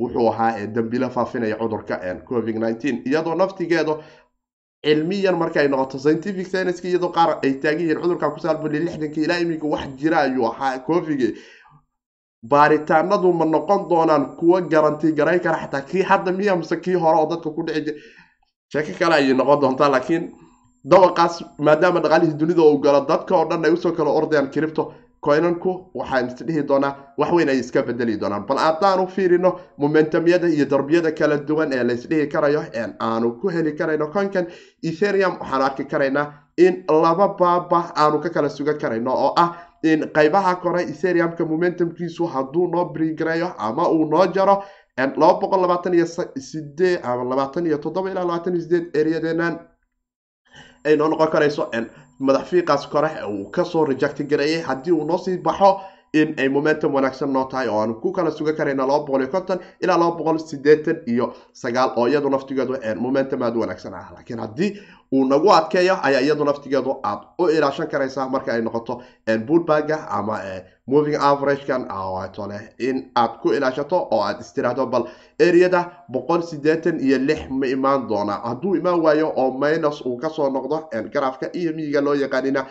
wuxuu 0.00 0.28
ahaa 0.30 0.66
dambilo 0.66 1.08
faafinaya 1.10 1.56
cudurka 1.56 1.96
covid 2.28 2.56
iyadoo 3.06 3.34
naftigeedu 3.34 4.02
cilmiyan 4.84 5.36
markay 5.38 5.68
noqoto 5.68 5.98
scientific 5.98 6.46
scienceska 6.46 6.88
iyadoo 6.88 7.10
qaar 7.12 7.38
ay 7.42 7.52
taagan 7.62 7.80
yihiin 7.80 8.00
cudurka 8.02 8.30
ku 8.30 8.40
saalbali 8.40 8.78
lixdanka 8.84 9.20
ilaa 9.20 9.38
iminka 9.40 9.66
wax 9.66 9.88
jira 9.98 10.18
ayuu 10.20 10.46
ahaa 10.46 10.78
covid 10.86 11.34
baaritaanadu 12.42 13.32
ma 13.32 13.44
noqon 13.44 13.88
doonaan 13.88 14.36
kuwa 14.36 14.60
garanti 14.60 15.12
garay 15.12 15.38
kara 15.40 15.58
xataa 15.58 15.80
kii 15.80 16.02
hadda 16.02 16.32
miya 16.32 16.56
mise 16.56 16.76
kii 16.76 16.94
hore 16.94 17.18
oo 17.18 17.26
dadka 17.30 17.50
ku 17.50 17.62
dhici 17.66 17.80
jir 17.84 17.94
sheeko 18.72 18.98
kale 18.98 19.14
ayay 19.14 19.34
noqon 19.34 19.60
doontaa 19.60 19.88
laakiin 19.90 20.30
dabaqaas 20.84 21.42
maadaama 21.58 22.00
dhaqaalihii 22.00 22.38
dunida 22.38 22.62
uu 22.62 22.78
galo 22.78 23.00
dadka 23.08 23.36
oo 23.36 23.44
dhan 23.50 23.64
ay 23.64 23.72
u 23.72 23.76
soo 23.76 23.92
kala 23.92 24.10
ordayaan 24.10 24.50
cripto 24.50 24.92
coinanku 25.20 25.90
waxaan 25.94 26.28
isdhihi 26.28 26.62
doonaa 26.68 26.94
wax 27.18 27.30
weyn 27.32 27.48
ay 27.48 27.58
iska 27.58 27.82
bedeli 27.82 28.16
doonaan. 28.20 28.46
Bal 28.46 28.58
haddaan 28.58 29.00
u 29.00 29.06
fiirino 29.06 29.58
momentumyada 29.78 30.46
iyo 30.48 30.64
darbiyada 30.70 31.10
kala 31.12 31.36
duwan 31.38 31.72
ee 31.72 31.82
laysdhihi 31.84 32.26
karayo 32.28 32.62
aanu 33.00 33.32
ku 33.40 33.48
heli 33.50 33.72
karayno 33.72 34.06
coinkan 34.14 34.46
etherium 34.82 35.34
waxaanu 35.40 35.64
arki 35.64 35.84
karaynaa 35.84 36.26
in 36.56 36.84
laba 36.88 37.28
baaba 37.40 37.80
aanu 37.96 38.20
ka 38.20 38.28
kala 38.30 38.48
sugan 38.48 38.78
karayno 38.78 39.10
oo 39.10 39.32
ah 39.36 39.50
qaybaha 39.82 40.56
kore 40.62 40.82
etheriumka 40.82 41.44
momentumkiisu 41.44 42.26
hadduu 42.26 42.66
noo 42.68 42.84
brigareeyo 42.84 43.52
ama 43.58 43.88
uu 43.90 44.04
noo 44.10 44.26
jaro 44.26 44.62
laba 44.96 45.34
boqol 45.40 45.60
labaatan 45.60 45.94
iyo 45.94 46.06
sideed 46.50 47.00
ama 47.04 47.24
labaatan 47.24 47.66
iyo 47.66 47.78
toddoba 47.78 48.10
ilaa 48.10 48.24
labaatan 48.24 48.54
iyo 48.54 48.62
sideed 48.62 48.96
ereyadeenan 48.96 49.58
ay 50.84 50.96
noo 50.96 51.08
noqon 51.08 51.30
karayso 51.30 51.70
madax 52.18 52.48
fiiqaas 52.50 52.86
kore 52.88 53.10
uu 53.28 53.50
ka 53.50 53.64
soo 53.64 53.84
rejecti 53.84 54.24
gareeyay 54.24 54.62
haddii 54.62 54.92
uu 54.92 55.04
noo 55.04 55.18
sii 55.18 55.38
baxo 55.38 55.80
in 56.12 56.34
ay 56.38 56.48
momentum 56.48 56.94
wanaagsan 56.94 57.32
noo 57.32 57.44
tahay 57.44 57.68
oo 57.68 57.80
aanu 57.80 57.94
ku 58.00 58.12
kala 58.12 58.30
sugan 58.30 58.56
karayna 58.56 58.86
laba 58.86 59.04
boqol 59.06 59.20
iyo 59.22 59.30
konton 59.30 59.58
ilaa 59.80 59.98
laba 59.98 60.16
boqol 60.18 60.38
sideetan 60.38 60.96
iyo 61.06 61.34
sagaal 61.52 61.90
oo 61.96 62.08
iyadu 62.08 62.30
naftigeedu 62.30 62.74
momentum 62.96 63.42
aada 63.42 63.56
u 63.56 63.60
wanaagsan 63.60 63.94
ah 63.94 64.10
laakiin 64.14 64.40
haddii 64.40 64.70
uu 65.12 65.24
nagu 65.24 65.52
adkeeyo 65.52 65.96
ayaa 66.02 66.20
iyadu 66.20 66.44
naftigeedu 66.44 66.92
aad 67.04 67.20
u 67.38 67.48
ilaashan 67.48 67.86
karaysaa 67.88 68.28
marka 68.28 68.52
ay 68.52 68.62
noqoto 68.62 69.02
bullbaga 69.46 69.96
ama 70.10 70.38
moving 70.86 71.16
averagekan 71.20 71.86
tole 72.32 72.58
in 72.78 73.10
aad 73.16 73.40
ku 73.42 73.52
ilaashato 73.52 73.96
oo 74.10 74.20
aad 74.22 74.40
istiraahdo 74.40 74.86
bal 74.86 75.04
ereyada 75.38 75.80
boqol 76.12 76.42
sideetan 76.42 77.00
iyo 77.00 77.18
lix 77.18 77.40
ma 77.50 77.66
imaan 77.66 78.08
doona. 78.08 78.32
Hadduu 78.44 78.74
imaan 78.76 79.00
waayo 79.02 79.32
oo 79.36 79.50
minus 79.58 80.00
uu 80.06 80.16
ka 80.16 80.28
soo 80.28 80.50
noqdo 80.50 80.88
garaafka 81.12 81.46
iyo 81.52 81.72
miyiga 81.76 82.00
loo 82.00 82.14
yaqaanina 82.14 82.66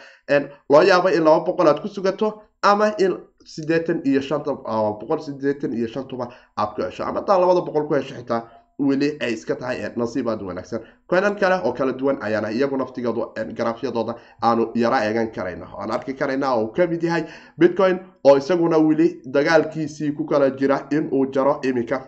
loo 0.70 0.82
yaabo 0.82 1.10
in 1.10 1.24
laba 1.24 1.46
boqol 1.46 1.68
aad 1.68 1.82
ku 1.82 1.88
sugato 1.88 2.42
ama 2.62 2.92
in 2.98 3.18
sideetan 3.46 4.02
iyo 4.06 4.22
shanta 4.22 4.52
boqol 5.00 5.20
sideetan 5.20 5.74
iyo 5.74 5.88
shantuba 5.88 6.28
aad 6.58 6.76
ku 6.76 6.82
hesho 6.82 7.04
ama 7.04 7.22
taa 7.22 7.38
labada 7.40 7.62
boqol 7.62 7.88
ku 7.88 7.94
hesho 7.94 8.16
xitaa 8.16 8.42
weli 8.80 9.18
ay 9.22 9.34
iska 9.34 9.56
tahay 9.56 9.78
nasiib 9.96 10.28
aad 10.30 10.42
wanaagsan. 10.42 10.82
Coinan 11.10 11.36
kale 11.36 11.56
oo 11.66 11.74
kala 11.74 11.94
duwan 11.94 12.18
ayaana 12.22 12.52
iyagu 12.52 12.78
naftigoodu 12.78 13.34
garaafyadooda 13.58 14.16
aanu 14.44 14.72
yaro 14.76 14.98
eegan 14.98 15.32
karayna 15.32 15.66
aan 15.80 15.92
arki 15.92 16.14
karayna 16.14 16.54
oo 16.54 16.64
uu 16.66 16.72
ka 16.72 16.88
mid 16.88 17.04
yahay 17.04 17.24
bitcoin 17.60 18.00
oo 18.24 18.38
isaguna 18.38 18.78
weli 18.78 19.22
dagaalkiisii 19.26 20.12
ku 20.12 20.26
kala 20.26 20.50
jira 20.52 20.88
in 20.92 21.10
uu 21.12 21.26
jaro 21.32 21.60
iminka 21.64 22.02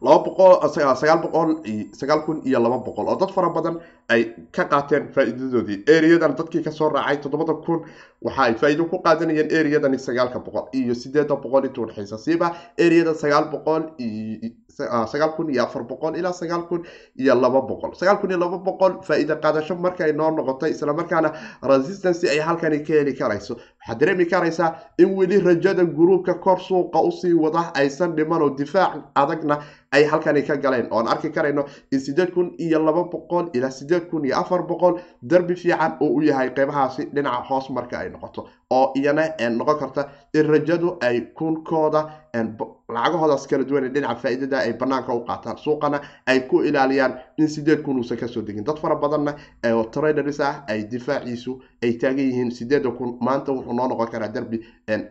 boqol 0.00 0.68
sagaal 1.94 2.22
kun 2.26 2.42
iyo 2.44 2.58
laba 2.60 2.78
boqol. 2.78 3.08
Oo 3.08 3.16
dad 3.16 3.30
fara 3.32 3.50
badan 3.50 3.80
ay 4.14 4.22
ka 4.56 4.64
qaateen 4.72 5.08
faa'iidadoodii 5.14 5.78
ereyadan 5.96 6.34
dadkii 6.38 6.62
ka 6.66 6.70
soo 6.78 6.88
raacay 6.94 7.16
toddobada 7.24 7.54
kun 7.66 7.84
waxa 8.28 8.42
ay 8.46 8.54
faa'iido 8.62 8.84
ku 8.90 8.98
qaadanayeen 9.04 9.50
ereyadani 9.60 9.98
sagaalka 9.98 10.38
boqol 10.46 10.66
iyo 10.80 10.94
sideeda 10.94 11.36
boqol 11.44 11.64
inta 11.68 11.80
udhexaysa 11.80 12.18
siiba. 12.18 12.48
Ereyada 12.78 13.14
sagaal 13.14 13.46
boqol 13.54 13.82
sagaal 15.12 15.32
kun 15.36 15.50
iyo 15.50 15.62
afar 15.64 15.82
boqol 15.84 16.16
ilaa 16.16 16.32
sagaal 16.32 16.66
kun 16.68 16.84
iyo 17.18 17.34
laba 17.34 17.60
boqol. 17.62 17.94
Sagaal 17.94 18.18
kun 18.20 18.30
iyo 18.30 18.38
laba 18.38 18.58
boqol 18.58 19.00
faa'iida 19.02 19.36
qaadasho 19.36 19.74
markay 19.76 20.12
noo 20.12 20.30
noqotay 20.30 20.70
islamarkaana 20.70 21.32
resistancy 21.62 22.28
ay 22.28 22.38
halkani 22.38 22.82
ka 22.84 22.92
heli 22.94 23.14
karayso. 23.14 23.54
Waxaad 23.80 24.00
dareemi 24.00 24.26
karaysaa 24.26 24.74
in 24.98 25.14
weli 25.16 25.40
rajada 25.40 25.84
guruubka 25.84 26.34
kor 26.34 26.58
suuqa 26.60 27.00
u 27.02 27.12
sii 27.12 27.32
wada 27.34 27.72
aysan 27.74 28.16
dhiman 28.16 28.42
oo 28.42 28.50
difaac 28.56 28.92
adagna 29.14 29.58
ay 29.92 30.04
halkani 30.04 30.42
ka 30.42 30.56
galeen. 30.56 30.86
Oon 30.90 31.08
arki 31.08 31.30
karayno 31.30 31.64
in 31.92 32.00
sideed 32.00 32.30
kun 32.34 32.54
iyo 32.58 32.78
laba 32.84 33.04
boqol 33.04 33.50
ilaa 33.54 33.70
sideed 33.70 33.99
kun 34.10 34.24
iyo 34.24 34.36
afar 34.36 34.62
boqol 34.62 34.94
darbi 35.22 35.54
fiican 35.56 35.92
oo 36.00 36.08
u 36.18 36.22
yahay 36.22 36.50
qeybahaasi 36.56 37.02
dhinaca 37.14 37.42
hoos 37.48 37.70
marka 37.70 37.98
ay 37.98 38.08
noqoto 38.10 38.46
oo 38.70 38.92
iyana 38.96 39.22
noqon 39.58 39.78
karta 39.78 40.08
in 40.34 40.46
rajadu 40.52 40.96
ay 41.00 41.20
kunkooda 41.38 42.00
lacagahoodaas 42.34 43.46
kala 43.48 43.64
duwan 43.64 43.88
dhinaca 43.92 44.14
faa'iidada 44.22 44.58
ay 44.58 44.72
banaanka 44.72 45.14
u 45.14 45.24
qaataan. 45.24 45.56
Suuqana 45.58 46.00
ay 46.26 46.40
ku 46.48 46.62
ilaaliyaan 46.62 47.14
in 47.38 47.48
sideed 47.48 47.82
kun 47.82 47.98
uusan 47.98 48.16
ka 48.18 48.28
soo 48.28 48.42
degin. 48.42 48.64
Dad 48.64 48.78
fara 48.78 48.96
badanna 48.96 49.34
oo 49.66 49.84
traders 49.84 50.40
ah 50.40 50.64
ay 50.68 50.84
difaaciisu 50.84 51.58
ay 51.82 51.92
taagan 51.98 52.18
yihiin 52.30 52.50
sideeda 52.50 52.90
kun. 52.90 53.16
Maanta 53.20 53.52
wuxuu 53.52 53.72
noo 53.74 53.88
noqon 53.88 54.06
karaa 54.10 54.28
derbi 54.28 54.60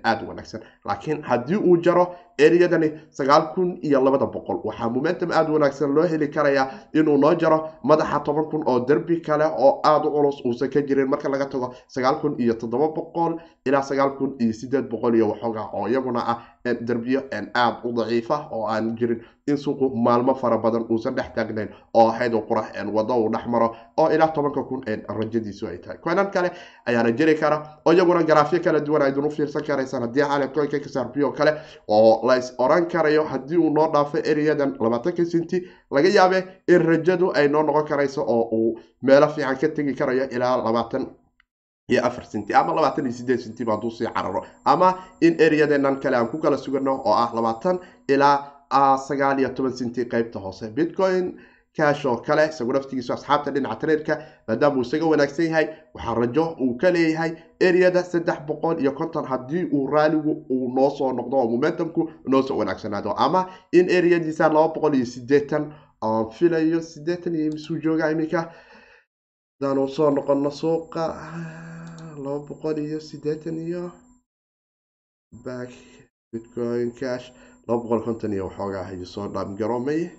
aada 0.03 0.25
wanaagsan. 0.27 0.61
Laakiin 0.85 1.23
haddii 1.23 1.55
uu 1.57 1.77
jaro 1.81 2.15
ereyadani 2.39 2.91
sagaal 3.09 3.51
kun 3.53 3.79
iyo 3.83 4.01
labada 4.03 4.25
boqol 4.25 4.59
waxaa 4.63 4.89
momentum 4.89 5.31
aada 5.31 5.51
wanaagsan 5.51 5.93
loo 5.95 6.03
heli 6.07 6.27
karayaa 6.27 6.67
inuu 6.93 7.17
noo 7.17 7.33
jaro 7.35 7.69
madaxa 7.83 8.19
toban 8.23 8.45
kun 8.51 8.63
oo 8.65 8.79
derbi 8.87 9.21
kale 9.21 9.45
oo 9.45 9.81
aada 9.83 10.07
u 10.07 10.11
culus 10.11 10.41
uusan 10.45 10.69
ka 10.69 10.81
jirin. 10.81 11.07
Marka 11.09 11.29
laga 11.29 11.45
tago 11.45 11.73
sagaal 11.87 12.15
kun 12.21 12.35
iyo 12.39 12.53
toddoba 12.53 12.87
boqol 12.95 13.39
ilaa 13.65 13.81
sagaal 13.81 14.15
kun 14.17 14.35
iyo 14.39 14.53
sideed 14.53 14.89
boqol 14.89 15.15
iyo 15.15 15.27
waxoogaa 15.29 15.69
oo 15.73 15.87
iyaguna 15.87 16.19
ah 16.27 16.37
derbiyo 16.65 17.21
aada 17.31 17.79
u 17.83 17.91
daciifa 17.93 18.47
oo 18.51 18.65
aan 18.67 18.95
jirin 18.97 19.21
in 19.47 19.57
suuqu 19.57 19.89
maalmo 19.95 20.33
fara 20.35 20.57
badan 20.57 20.85
uusan 20.89 21.15
dhex 21.15 21.31
taagnayn 21.35 21.69
oo 21.93 22.07
ahayd 22.09 22.33
u 22.33 22.41
qura 22.41 22.63
wado 22.93 23.13
uu 23.15 23.29
dhex 23.31 23.45
maro 23.47 23.75
oo 23.97 24.09
ilaa 24.11 24.27
tobanka 24.27 24.63
kun 24.63 24.81
rajadiisu 25.07 25.67
ay 25.67 25.77
tahay. 25.77 25.97
Koinan 25.97 26.31
kale 26.31 26.51
ayaana 26.85 27.11
jiri 27.11 27.35
kara 27.35 27.63
oo 27.85 27.91
iyaguna 27.93 28.23
garaafyo 28.23 28.59
kala 28.59 28.79
duwan 28.79 29.01
aydun 29.01 29.25
u 29.25 29.29
fiirsan 29.31 29.63
karaysaan 29.63 30.01
haddii 30.03 30.21
xaale 30.23 30.47
koinka 30.47 30.79
kasarbiyo 30.79 31.31
kale 31.31 31.53
oo 31.87 32.27
lays 32.27 32.53
oran 32.57 32.85
karayo 32.87 33.23
haddii 33.23 33.57
uu 33.57 33.69
noo 33.69 33.87
dhaafo 33.93 34.17
ereyadan 34.17 34.75
labaatanka 34.79 35.25
sinti 35.25 35.63
laga 35.91 36.09
yaabe 36.09 36.43
in 36.67 36.81
rajadu 36.81 37.31
ay 37.35 37.47
noo 37.47 37.63
noqon 37.63 37.85
karayso 37.87 38.21
oo 38.27 38.49
uu 38.51 38.79
meelo 39.01 39.27
fiican 39.27 39.57
ka 39.57 39.67
tegi 39.67 39.93
karayo 39.95 40.27
ilaa 40.29 40.57
labaatan 40.57 41.07
iyo 41.89 42.05
afar 42.05 42.25
sinti 42.25 42.53
ama 42.53 42.73
labaatan 42.73 43.05
iyo 43.05 43.13
sideed 43.19 43.39
sintiba 43.39 43.73
hadduu 43.73 43.91
sii 43.91 44.07
cararo. 44.15 44.45
Ama 44.65 44.95
in 45.21 45.35
ereyadeenan 45.39 45.99
kale 45.99 46.17
aan 46.17 46.27
ku 46.27 46.37
kala 46.37 46.57
sugano 46.57 46.93
oo 47.05 47.13
ah 47.13 47.31
labaatan 47.35 47.79
ilaa 48.07 48.97
sagaal 49.07 49.39
iyo 49.39 49.49
toban 49.49 49.73
sinti 49.73 50.05
qeybta 50.05 50.39
hoose. 50.39 50.69
Bitcoin 50.69 51.39
cash 51.75 52.05
oo 52.05 52.17
kale 52.17 52.47
isagu 52.49 52.73
naftigiisu 52.73 53.13
asxaabta 53.13 53.51
dhinaca 53.51 53.75
traderka 53.79 54.13
maadaama 54.47 54.77
uu 54.77 54.81
isaga 54.81 55.05
wanaagsan 55.05 55.45
yahay 55.45 55.67
waxaa 55.93 56.13
rajo 56.15 56.45
uu 56.61 56.77
ka 56.81 56.91
leeyahay 56.91 57.31
ereyada 57.59 58.03
saddex 58.03 58.39
boqol 58.47 58.79
iyo 58.81 58.91
konton 58.91 59.25
haddii 59.25 59.63
uu 59.73 59.87
raaligu 59.87 60.31
uu 60.49 60.73
noo 60.75 60.89
soo 60.89 61.11
noqdo 61.13 61.37
oo 61.37 61.47
momentumku 61.49 62.09
noo 62.27 62.41
soo 62.41 62.57
wanaagsanaado. 62.57 63.11
Ama 63.17 63.45
in 63.71 63.89
ereyadiisa 63.89 64.49
laba 64.49 64.67
boqol 64.73 64.95
iyo 64.95 65.05
sideetan 65.05 65.71
aan 66.03 66.29
filayo 66.31 66.81
sideetan 66.81 67.35
iyo 67.35 67.51
misuu 67.53 67.77
jooga 67.83 68.11
iminka 68.11 68.49
hadaanu 69.61 69.87
soo 69.87 70.09
noqono 70.11 70.51
suuqa 70.51 71.03
laba 72.23 72.39
boqol 72.49 72.77
iyo 72.79 72.99
sideetan 72.99 73.57
iyo 73.67 73.91
back 75.45 75.69
bitcoin 76.33 76.91
cash. 76.99 77.31
Laba 77.67 77.81
boqol 77.83 78.01
konton 78.05 78.33
iyo 78.33 78.45
waxoogaa 78.49 79.05
soo 79.05 79.27
dhaamgaroomay 79.27 80.09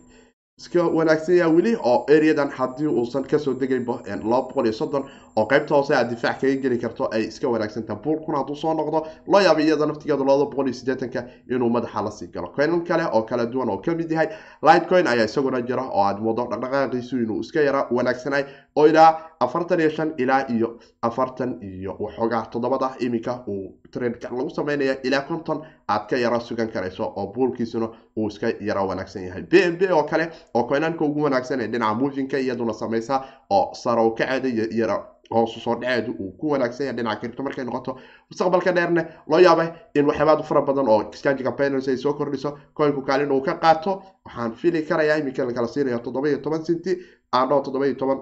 iska 0.60 0.82
wanaagsan 0.96 1.36
yaha 1.36 1.50
weli 1.56 1.72
oo 1.90 2.04
ereyadan 2.14 2.50
haddii 2.50 2.86
uusan 2.86 3.24
ka 3.24 3.38
soo 3.38 3.54
degaynba 3.54 3.94
laba 4.06 4.42
boqol 4.48 4.66
iyo 4.66 4.72
soddon 4.72 5.04
oo 5.36 5.46
qeybta 5.50 5.74
hoose 5.74 5.94
aad 5.96 6.10
difaac 6.10 6.40
kaga 6.40 6.56
geli 6.62 6.78
karto 6.78 7.08
ay 7.14 7.22
iska 7.30 7.48
wanaagsantaha 7.48 8.02
buurkuna 8.04 8.38
hadduu 8.38 8.56
soo 8.56 8.74
noqdo 8.74 9.06
loo 9.26 9.40
yaaba 9.40 9.60
iyada 9.62 9.86
naftigeeda 9.86 10.24
labada 10.24 10.44
boqol 10.50 10.66
iyo 10.68 10.74
siddeetanka 10.80 11.24
inuu 11.50 11.70
madaxa 11.70 12.02
la 12.04 12.10
sii 12.10 12.26
galo. 12.28 12.48
Coinan 12.56 12.84
kale 12.84 13.04
oo 13.12 13.22
kala 13.22 13.46
duwan 13.46 13.68
oo 13.70 13.78
ka 13.78 13.94
mid 13.94 14.10
yahay 14.10 14.28
lightcoin 14.62 15.06
ayaa 15.06 15.24
isaguna 15.24 15.62
jira 15.62 15.82
oo 15.88 16.02
aad 16.04 16.20
moodo 16.20 16.44
dhaqdhaqaaqiisu 16.50 17.16
inuu 17.24 17.40
iska 17.40 17.60
yara 17.60 17.86
wanaagsanay 17.90 18.44
oo 18.76 18.86
ilaa 18.86 19.30
afartan 19.40 19.80
iyo 19.80 19.90
shan 19.90 20.14
ilaa 20.18 20.44
iyo 20.48 20.78
afartan 21.02 21.58
iyo 21.62 21.96
waxoogaa 22.00 22.42
toddobada 22.52 22.90
iminka 23.00 23.42
uu 23.48 23.78
trendka 23.90 24.28
lagu 24.36 24.50
sameynaya 24.50 24.96
ilaa 25.02 25.20
konton 25.28 25.62
aad 25.88 26.06
ka 26.10 26.16
yara 26.16 26.40
sugan 26.40 26.68
karayso 26.68 27.12
oo 27.16 27.26
buulkiisuna 27.34 27.88
uu 28.16 28.28
iska 28.28 28.46
yara 28.60 28.82
wanaagsan 28.82 29.24
yahay. 29.26 29.42
B 29.42 29.52
m 29.70 29.76
b 29.78 29.82
oo 29.92 30.02
kale 30.04 30.30
oo 30.54 30.64
coinanka 30.64 31.04
ugu 31.04 31.22
wanaagsan 31.22 31.60
ee 31.60 31.66
dhinaca 31.68 31.94
movinka 31.94 32.38
iyaduna 32.38 32.72
samaysa 32.72 33.24
oo 33.50 33.74
sara 33.74 34.02
u 34.02 34.10
kaceeda 34.14 34.48
yara 34.70 35.06
hoosu 35.30 35.60
soo 35.60 35.74
dhaceedu 35.80 36.12
uu 36.18 36.32
ku 36.38 36.50
wanaagsan 36.50 36.86
yahay 36.86 36.96
dhinaca 36.96 37.20
kiribto 37.20 37.42
markay 37.42 37.64
noqoto. 37.64 37.98
Mustaqbalka 38.30 38.72
dheerne 38.72 39.02
loo 39.30 39.38
yaabay 39.40 39.68
in 39.94 40.06
waxyaabaad 40.06 40.42
fara 40.44 40.62
badan 40.62 40.88
oo 40.88 41.00
exchangiga 41.02 41.50
binance 41.52 41.90
ay 41.90 41.96
soo 41.96 42.12
kordhiso 42.14 42.58
coinku 42.74 43.02
kaalin 43.02 43.32
uu 43.32 43.40
ka 43.40 43.54
qaato. 43.54 44.02
Waxaan 44.26 44.52
fili 44.52 44.82
karayaa 44.82 45.16
iminka 45.18 45.44
la 45.44 45.52
kala 45.52 45.68
siinayo 45.68 45.98
toddoba 45.98 46.28
iyo 46.28 46.38
toban 46.38 46.64
sinti 46.64 46.98
aandhoo 47.32 47.60
toddoba 47.62 47.86
iyo 47.86 47.94
toban 47.94 48.18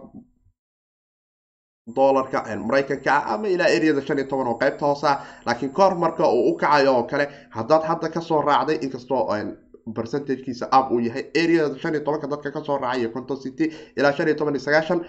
dolarka 1.97 2.39
maraykanka 2.69 3.11
ah 3.17 3.35
ama 3.35 3.49
ilaa 3.49 3.67
areada 3.77 4.01
shan 4.07 4.19
iyo 4.19 4.27
toban 4.29 4.47
oo 4.49 4.59
qaybta 4.63 4.87
hoose 4.87 5.07
ah 5.07 5.17
laakiin 5.47 5.73
kahor 5.73 5.95
marka 5.99 6.29
uu 6.29 6.51
u 6.51 6.57
kacayo 6.57 6.97
oo 6.97 7.03
kale 7.11 7.29
haddaad 7.51 7.83
hadda 7.91 8.09
ka 8.09 8.21
soo 8.21 8.41
raacday 8.43 8.77
inkastoo 8.85 9.23
percentagekiisa 9.95 10.67
up 10.79 10.91
uu 10.93 11.01
yahay 11.01 11.25
areada 11.43 11.79
shan 11.79 11.95
iyo 11.95 12.05
tobanka 12.05 12.27
dadka 12.27 12.51
ka 12.51 12.61
soo 12.65 12.79
raacay 12.79 13.09
conton 13.09 13.37
city 13.37 13.73
ilaa 13.97 14.13
shan 14.13 14.27
iyo 14.29 14.37
toban 14.37 14.55
iyo 14.55 14.61
sagaashan 14.65 15.01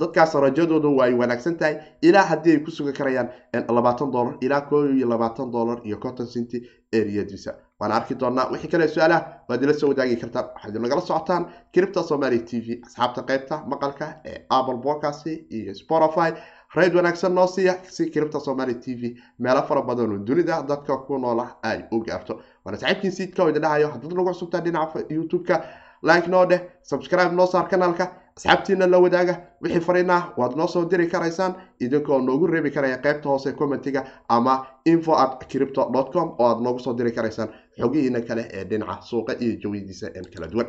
dadkaas 0.00 0.34
rajadoodu 0.34 0.96
waa 0.96 1.06
ay 1.06 1.14
wanaagsan 1.14 1.56
tahay 1.56 1.76
ilaa 2.02 2.24
haddii 2.30 2.52
ay 2.52 2.58
ku 2.60 2.70
sugi 2.70 2.92
karayaan 2.92 3.28
labaatan 3.76 4.10
dolar 4.12 4.34
ilaa 4.40 4.60
koo 4.60 4.84
iyo 4.84 5.08
labaatan 5.08 5.50
dolar 5.50 5.78
iyo 5.84 5.96
conton 5.96 6.26
city 6.26 6.58
areadiisa 6.94 7.54
waana 7.80 7.94
arki 7.96 8.14
doonaa 8.20 8.48
wixii 8.52 8.68
kale 8.72 8.88
su'aalaha 8.88 9.20
waad 9.48 9.62
ila 9.62 9.74
soo 9.74 9.88
wadaagi 9.92 10.16
kartaan 10.16 10.46
waxaad 10.54 10.76
nagala 10.84 11.00
socotaan 11.00 11.46
cripta 11.74 12.02
somalia 12.02 12.42
t 12.48 12.60
v 12.66 12.80
asxaabta 12.86 13.22
qaybta 13.28 13.62
maqalka 13.72 14.06
ee 14.24 14.38
apple 14.50 14.78
podcast 14.86 15.26
iyo 15.26 15.74
spotify. 15.74 16.30
Rayd 16.74 16.94
wanaagsan 16.94 17.34
noo 17.34 17.46
siiya 17.46 17.74
si 17.88 18.10
cripta 18.10 18.40
somalia 18.40 18.74
t 18.80 18.94
v 19.00 19.16
meelo 19.38 19.62
fara 19.68 19.82
badan 19.82 20.12
oo 20.12 20.18
dunida 20.18 20.62
dadka 20.62 20.96
ku 21.06 21.18
noola 21.18 21.46
ay 21.62 21.84
u 21.92 22.00
gaarto. 22.04 22.40
Waana 22.64 22.78
saxiibkiin 22.78 23.12
siidka 23.12 23.42
oo 23.42 23.48
idin 23.48 23.62
dhahayo. 23.62 23.88
Haddaad 23.88 24.12
nagu 24.12 24.28
cusubtaa 24.32 24.60
dhinaca 24.60 25.04
youtube-ka 25.10 25.56
like 26.02 26.28
noo 26.28 26.46
dheh 26.46 26.60
subscribe 26.82 27.32
noo 27.34 27.46
saar 27.46 27.68
kanaalka. 27.68 28.12
Asxaabtiina 28.36 28.86
la 28.86 28.98
wadaaga 28.98 29.34
wixii 29.62 29.80
fariinah 29.80 30.22
waad 30.36 30.56
noo 30.56 30.66
soo 30.66 30.84
diri 30.84 31.06
karaysaan. 31.08 31.54
Idinkoo 31.80 32.20
noogu 32.20 32.46
reebi 32.46 32.70
karaya 32.70 32.98
qaybta 32.98 33.28
hoose 33.28 33.52
commentiga 33.52 34.04
ama 34.28 34.66
info 34.84 35.12
at 35.16 35.46
cripto 35.48 35.84
com 36.12 36.34
oo 36.38 36.46
aad 36.48 36.60
noogu 36.60 36.78
soo 36.80 36.92
diri 36.94 37.12
karaysaan 37.12 37.48
xogihiina 37.80 38.20
kale 38.28 38.48
ee 38.52 38.64
dhinaca 38.70 39.02
suuqa 39.10 39.32
iyo 39.40 39.54
jawiyadiisa 39.62 40.06
kala 40.34 40.46
duwan. 40.52 40.68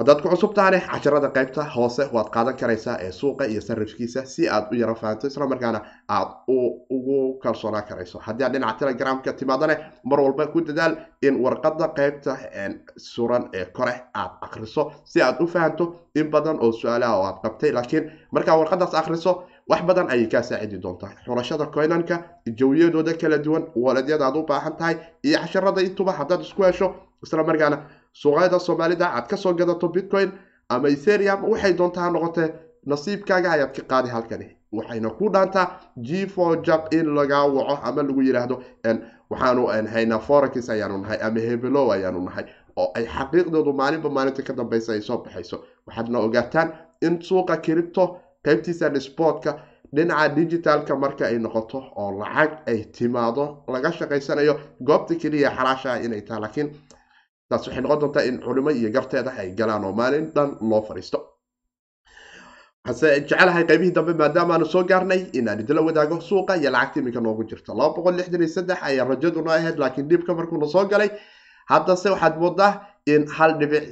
Haddaad 0.00 0.22
ku 0.22 0.28
cusub 0.32 0.54
tahane 0.56 0.78
casharada 0.80 1.28
qaybta 1.36 1.62
hoose 1.76 2.02
waad 2.12 2.28
qaadan 2.34 2.56
karaysaa 2.60 2.96
ee 3.06 3.10
suuqa 3.12 3.44
iyo 3.52 3.60
sarifkiisa 3.60 4.24
si 4.24 4.48
aad 4.48 4.72
u 4.72 4.74
yaro 4.80 4.94
fahanto 4.94 5.26
islamarkaana 5.26 5.80
aad 6.08 6.28
ugu 6.96 7.38
kalsoonaan 7.42 7.84
karayso. 7.88 8.18
Haddii 8.26 8.44
aad 8.46 8.52
dhinaca 8.52 8.78
telegramka 8.78 9.32
timaadane 9.32 9.76
mar 10.04 10.20
walba 10.20 10.46
ku 10.46 10.60
dadaal 10.60 10.96
in 11.22 11.34
warqada 11.44 11.88
qaybta 11.98 12.32
suran 12.96 13.44
ee 13.52 13.64
kore 13.76 13.94
aad 14.14 14.30
akriso 14.46 14.92
si 15.04 15.20
aad 15.22 15.36
u 15.40 15.46
fahanto 15.46 15.84
in 16.14 16.30
badan 16.30 16.56
oo 16.64 16.72
su'aalaha 16.72 17.16
oo 17.18 17.24
aad 17.28 17.38
qabtay. 17.44 17.72
Laakiin 17.72 18.10
markaa 18.32 18.56
warqadaas 18.60 18.94
akriso 18.94 19.32
wax 19.68 19.82
badan 19.82 20.08
ayay 20.10 20.26
kaa 20.28 20.42
saacidi 20.42 20.78
doontaa. 20.78 21.12
Xulashada 21.24 21.66
coynanka 21.66 22.16
jawiyadooda 22.46 23.14
kala 23.20 23.38
duwan 23.38 23.64
waladyada 23.76 24.26
aad 24.26 24.36
u 24.36 24.42
baahan 24.46 24.76
tahay 24.76 24.96
iyo 25.22 25.38
casharada 25.38 25.80
intuba 25.82 26.12
haddaad 26.12 26.40
isku 26.40 26.62
hesho 26.62 26.94
islamarkaana 27.22 27.78
suuqyada 28.12 28.58
soomaalida 28.58 29.06
aad 29.16 29.26
ka 29.28 29.36
soo 29.36 29.52
gadato 29.54 29.88
bitcoin 29.88 30.32
ama 30.68 30.88
etherium 30.88 31.44
waxay 31.50 31.72
doontaa 31.74 32.10
noqotee 32.10 32.48
nasiibkaaga 32.86 33.50
ayaad 33.52 33.72
ka 33.76 33.82
qaadi 33.82 34.08
halkani. 34.08 34.56
Waxayna 34.72 35.10
ku 35.18 35.28
dhaantaa 35.30 35.66
g 35.98 36.26
for 36.26 36.62
jab 36.62 36.88
in 36.92 37.06
lagaa 37.14 37.44
waco 37.46 37.78
ama 37.82 38.02
lagu 38.02 38.22
yidhaahdo 38.22 38.62
waxaanu 39.30 39.66
haynaa 39.92 40.18
forex 40.18 40.68
ayaanu 40.70 40.98
nahay 41.02 41.18
ama 41.22 41.40
hebelow 41.40 41.92
ayaanu 41.92 42.20
nahay 42.24 42.44
oo 42.76 42.92
ay 42.94 43.06
xaqiiqdoodu 43.06 43.72
maalinba 43.72 44.10
maalinta 44.10 44.42
ka 44.42 44.52
dambeysa 44.52 44.92
ay 44.92 45.00
soo 45.02 45.18
baxayso. 45.18 45.56
Waxaadna 45.86 46.18
ogaataan 46.18 46.68
in 47.02 47.20
suuqa 47.22 47.56
kiribto 47.56 48.18
qaybtiisa 48.46 48.86
sportka 49.08 49.50
dhinaca 49.96 50.28
digitalka 50.36 50.94
marka 51.02 51.24
ay 51.30 51.38
noqoto 51.44 51.78
oo 52.00 52.10
lacag 52.20 52.50
ay 52.70 52.78
timaado 52.96 53.44
laga 53.74 53.90
shaqaysanayo 53.98 54.54
goobta 54.88 55.14
keliya 55.22 55.50
xalaasha 55.56 55.90
inay 56.04 56.22
tahay 56.26 56.40
laakiin 56.44 56.68
taas 57.50 57.62
waxay 57.66 57.82
noqon 57.84 57.98
doontaa 58.02 58.24
in 58.28 58.36
culimo 58.44 58.70
iyo 58.70 58.90
garteeda 58.96 59.30
ay 59.40 59.48
galaan 59.58 59.84
oo 59.84 59.92
maalin 60.00 60.26
dhan 60.34 60.50
loo 60.70 60.82
fadhiisto 60.88 61.18
waxaase 62.86 63.08
jecelahay 63.28 63.64
qaybihii 63.70 63.94
dambe 63.96 64.12
maadaamaanu 64.22 64.66
soo 64.74 64.82
gaarnay 64.90 65.20
inaan 65.38 65.60
idila 65.64 65.80
wadaago 65.88 66.16
suuqa 66.28 66.52
iyo 66.60 66.70
lacagta 66.74 67.00
iminka 67.00 67.20
noogu 67.20 67.42
saddex 68.56 68.78
ayaa 68.88 69.04
rajaduna 69.12 69.50
ahayd 69.58 69.76
laakiin 69.82 70.08
dhibka 70.10 70.32
markuuna 70.38 70.66
soo 70.74 70.84
galay 70.92 71.10
haddase 71.72 72.08
waxaad 72.14 72.34
moodaa 72.42 72.72
in 73.06 73.22
hal 73.36 73.52
dhibic 73.60 73.84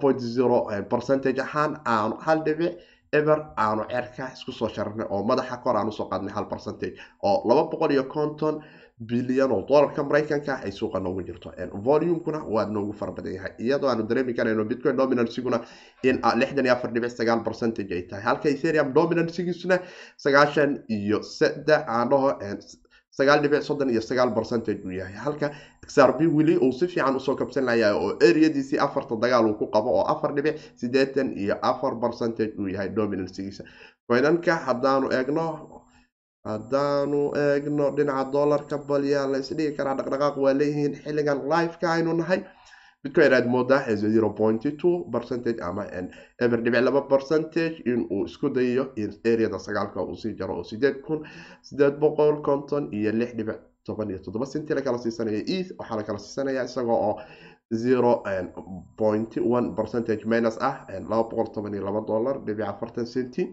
point 0.00 0.20
zero 0.36 0.58
percentage 0.92 1.38
ahaan 1.46 1.72
aanu 1.94 2.14
hal 2.26 2.38
dhibic 2.46 2.72
eber 3.18 3.38
aanu 3.64 3.84
cerka 3.92 4.24
isku 4.36 4.52
soo 4.52 4.68
sharnay 4.68 5.06
oo 5.10 5.22
madaxa 5.30 5.56
kor 5.64 5.76
aan 5.76 5.88
u 5.88 5.92
soo 5.92 6.08
qaadnay 6.10 6.32
hal 6.36 6.46
percentage 6.52 6.96
oo 7.22 7.36
laba 7.48 7.62
boqol 7.72 7.90
iyo 7.92 8.04
konton 8.14 8.62
bilyan 9.10 9.50
oo 9.52 9.62
dolarka 9.68 10.02
maraykanka 10.02 10.52
ay 10.64 10.72
suuqa 10.72 10.98
noogu 11.00 11.22
jirto. 11.26 11.50
Volumekuna 11.84 12.40
waa 12.54 12.64
noogu 12.66 12.92
fara 12.92 13.12
badan 13.12 13.34
yahay 13.34 13.52
iyadoo 13.58 13.88
aanu 13.90 14.02
dareemi 14.08 14.34
karayno 14.34 14.64
bitcoin 14.64 14.96
dominansiguna 14.96 15.58
in 16.02 16.20
lixdan 16.40 16.64
iyo 16.66 16.72
afar 16.74 16.90
dhibic 16.94 17.10
sagaal 17.10 17.40
percentage 17.44 17.92
ay 17.94 18.02
tahay. 18.08 18.22
Halka 18.24 18.48
ethereum 18.48 18.92
dominansigiisuna 18.94 19.76
sagaashan 20.24 20.70
iyo 20.88 21.22
saddex 21.22 21.82
aan 21.88 22.08
dhaho 22.10 22.28
sagaal 23.18 23.40
dhibic 23.42 23.62
soddon 23.62 23.90
iyo 23.90 24.00
sagaal 24.00 24.30
percentage 24.38 24.80
uu 24.86 24.90
yahay. 25.00 25.14
Halka 25.24 25.50
xrb 25.86 26.20
weli 26.36 26.56
uu 26.56 26.72
si 26.72 26.86
fiican 26.86 27.16
u 27.16 27.20
soo 27.20 27.34
kabsan 27.36 27.64
layahay 27.64 27.96
oo 27.96 28.10
areadiisii 28.28 28.78
afarta 28.78 29.16
dagaal 29.22 29.46
uu 29.50 29.54
ku 29.60 29.66
qabo 29.66 29.90
oo 29.98 30.04
afar 30.12 30.34
dhibic 30.34 30.56
siddeetan 30.80 31.32
iyo 31.36 31.56
afar 31.62 31.92
percentage 32.00 32.52
uu 32.58 32.68
yahay 32.68 32.88
dominansigiisa 32.96 33.64
coinanka 34.08 34.54
haddaanu 34.66 35.10
eegno 35.18 35.46
haddaanu 36.44 37.20
eegno 37.44 37.90
dhinaca 37.96 38.30
dollarka 38.32 38.78
balyaa 38.78 39.26
la 39.32 39.38
isdhigi 39.38 39.76
karaa 39.76 39.94
dhaqdhaqaaq 39.98 40.36
waa 40.44 40.54
leeyihiin 40.60 40.94
xilligan 41.04 41.38
liveka 41.52 41.86
aynu 41.92 42.14
nahay. 42.20 42.40
Bitcoin 43.04 43.32
aad 43.34 43.46
moodaa 43.54 43.96
zero 43.96 44.30
point 44.30 44.62
two 44.80 44.94
percentage 45.12 45.60
ama 45.68 45.84
eber 46.44 46.60
dhibic 46.64 46.82
laba 46.86 47.00
percentage 47.12 47.82
inuu 47.86 48.24
isku 48.26 48.48
dayayo 48.54 48.84
in 48.96 49.10
areada 49.32 49.58
sagaalka 49.58 50.02
uu 50.02 50.14
sii 50.22 50.34
jaro 50.38 50.54
oo 50.56 50.64
sideed 50.64 51.00
kun 51.06 51.26
sideed 51.62 51.94
boqol 51.98 52.36
konton 52.42 52.88
iyo 52.92 53.12
lix 53.12 53.34
dhibic 53.38 53.58
toban 53.86 54.10
iyo 54.10 54.18
toddoba 54.24 54.46
senty 54.46 54.74
la 54.74 54.82
kala 54.82 54.98
siisanaya 54.98 55.40
eth 55.56 55.70
waxaa 55.78 55.96
la 55.96 56.02
kala 56.02 56.18
siisanaya 56.18 56.64
isagoo 56.64 56.98
oo 57.08 57.14
zero 57.82 58.22
point 58.96 59.36
one 59.56 59.74
percentage 59.78 60.24
minus 60.32 60.56
ah 60.60 60.86
laba 61.10 61.22
boqol 61.30 61.48
toban 61.54 61.74
iyo 61.74 61.84
laba 61.84 62.00
dollar 62.00 62.36
dhibic 62.46 62.66
afartan 62.72 63.06
centy 63.06 63.44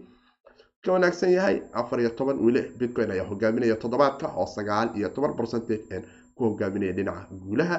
ka 0.84 0.92
wanaagsan 0.92 1.32
yahay 1.32 1.56
afar 1.72 2.00
iyo 2.00 2.10
toban 2.10 2.38
weli 2.46 2.62
bitcoin 2.78 3.10
ayaa 3.10 3.26
hogaaminaya 3.30 3.76
toddobaadka 3.76 4.26
oo 4.36 4.46
sagaal 4.46 4.88
iyo 4.98 5.08
toban 5.08 5.34
percentage 5.36 5.84
ku 6.36 6.44
hogaaminaya 6.44 6.92
dhinaca 6.92 7.26
guulaha. 7.44 7.78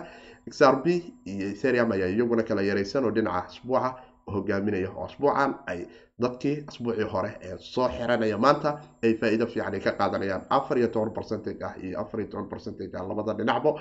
Xrb 0.57 0.85
iyo 1.25 1.45
ethereum 1.53 1.91
ayaa 1.91 2.09
iyaguna 2.15 2.43
kala 2.43 2.61
yaraysan 2.61 3.05
oo 3.05 3.11
dhinaca 3.11 3.45
asbuuca 3.47 3.89
hogaaminaya 4.34 4.89
asbuucan 5.05 5.51
ay 5.67 5.79
dadkii 6.21 6.55
asbuucii 6.69 7.07
hore 7.13 7.31
ee 7.41 7.57
soo 7.57 7.88
xiranaya. 7.89 8.38
Maanta 8.38 8.69
ay 9.03 9.13
faa-iido 9.19 9.45
fiican 9.47 9.79
ka 9.81 9.91
qaadanayaan 9.99 10.43
afar 10.49 10.77
iyo 10.77 10.88
toban 10.88 11.13
percentage 11.13 11.63
ah 11.65 11.73
iyo 11.84 11.99
afar 12.01 12.19
iyo 12.19 12.29
toban 12.29 12.49
percentage 12.49 12.93
ah 12.97 13.03
labada 13.10 13.34
dhinacbo 13.34 13.79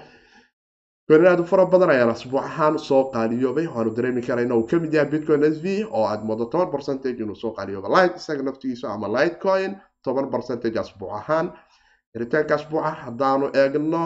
aad 1.11 1.41
u 1.41 1.45
fara 1.45 1.65
badan 1.67 1.91
ayaan 1.91 2.11
asbuuc 2.11 2.45
ahaan 2.45 2.79
soo 2.79 3.11
qaaliyoobay 3.13 3.67
waanu 3.67 3.91
dareemi 3.97 4.23
karayna 4.23 4.55
uu 4.55 4.67
ka 4.71 4.79
mid 4.79 4.93
yahay 4.95 5.11
bitcoin 5.11 5.43
s 5.45 5.59
v 5.65 5.67
oo 5.91 6.05
aad 6.07 6.23
moodo 6.25 6.45
toban 6.53 6.71
percentage 6.71 7.19
inuu 7.23 7.35
soo 7.43 7.51
qaaliyooba 7.57 7.89
light 7.97 8.17
isaga 8.17 8.43
naftigiisa 8.43 8.87
ama 8.95 9.09
light 9.17 9.39
coin 9.43 9.75
toban 10.05 10.31
percentage 10.31 10.79
asbuuc 10.81 11.11
ahaan. 11.21 11.47
Ritaanka 12.21 12.55
asbuuca 12.55 12.91
haddaanu 13.03 13.47
eegno 13.61 14.03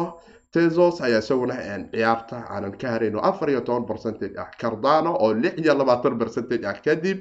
tesos 0.55 1.01
ayaa 1.07 1.19
isaguna 1.25 1.55
ciyaarta 1.93 2.37
aanan 2.55 2.75
ka 2.81 2.89
harayno 2.95 3.19
afar 3.31 3.49
iyo 3.51 3.61
toban 3.69 3.87
percentage 3.91 4.35
ah. 4.43 4.49
Cardano 4.61 5.11
oo 5.25 5.33
lix 5.43 5.55
iyo 5.63 5.75
labaatan 5.81 6.19
percentage 6.23 6.65
ah 6.71 6.77
kadib 6.87 7.19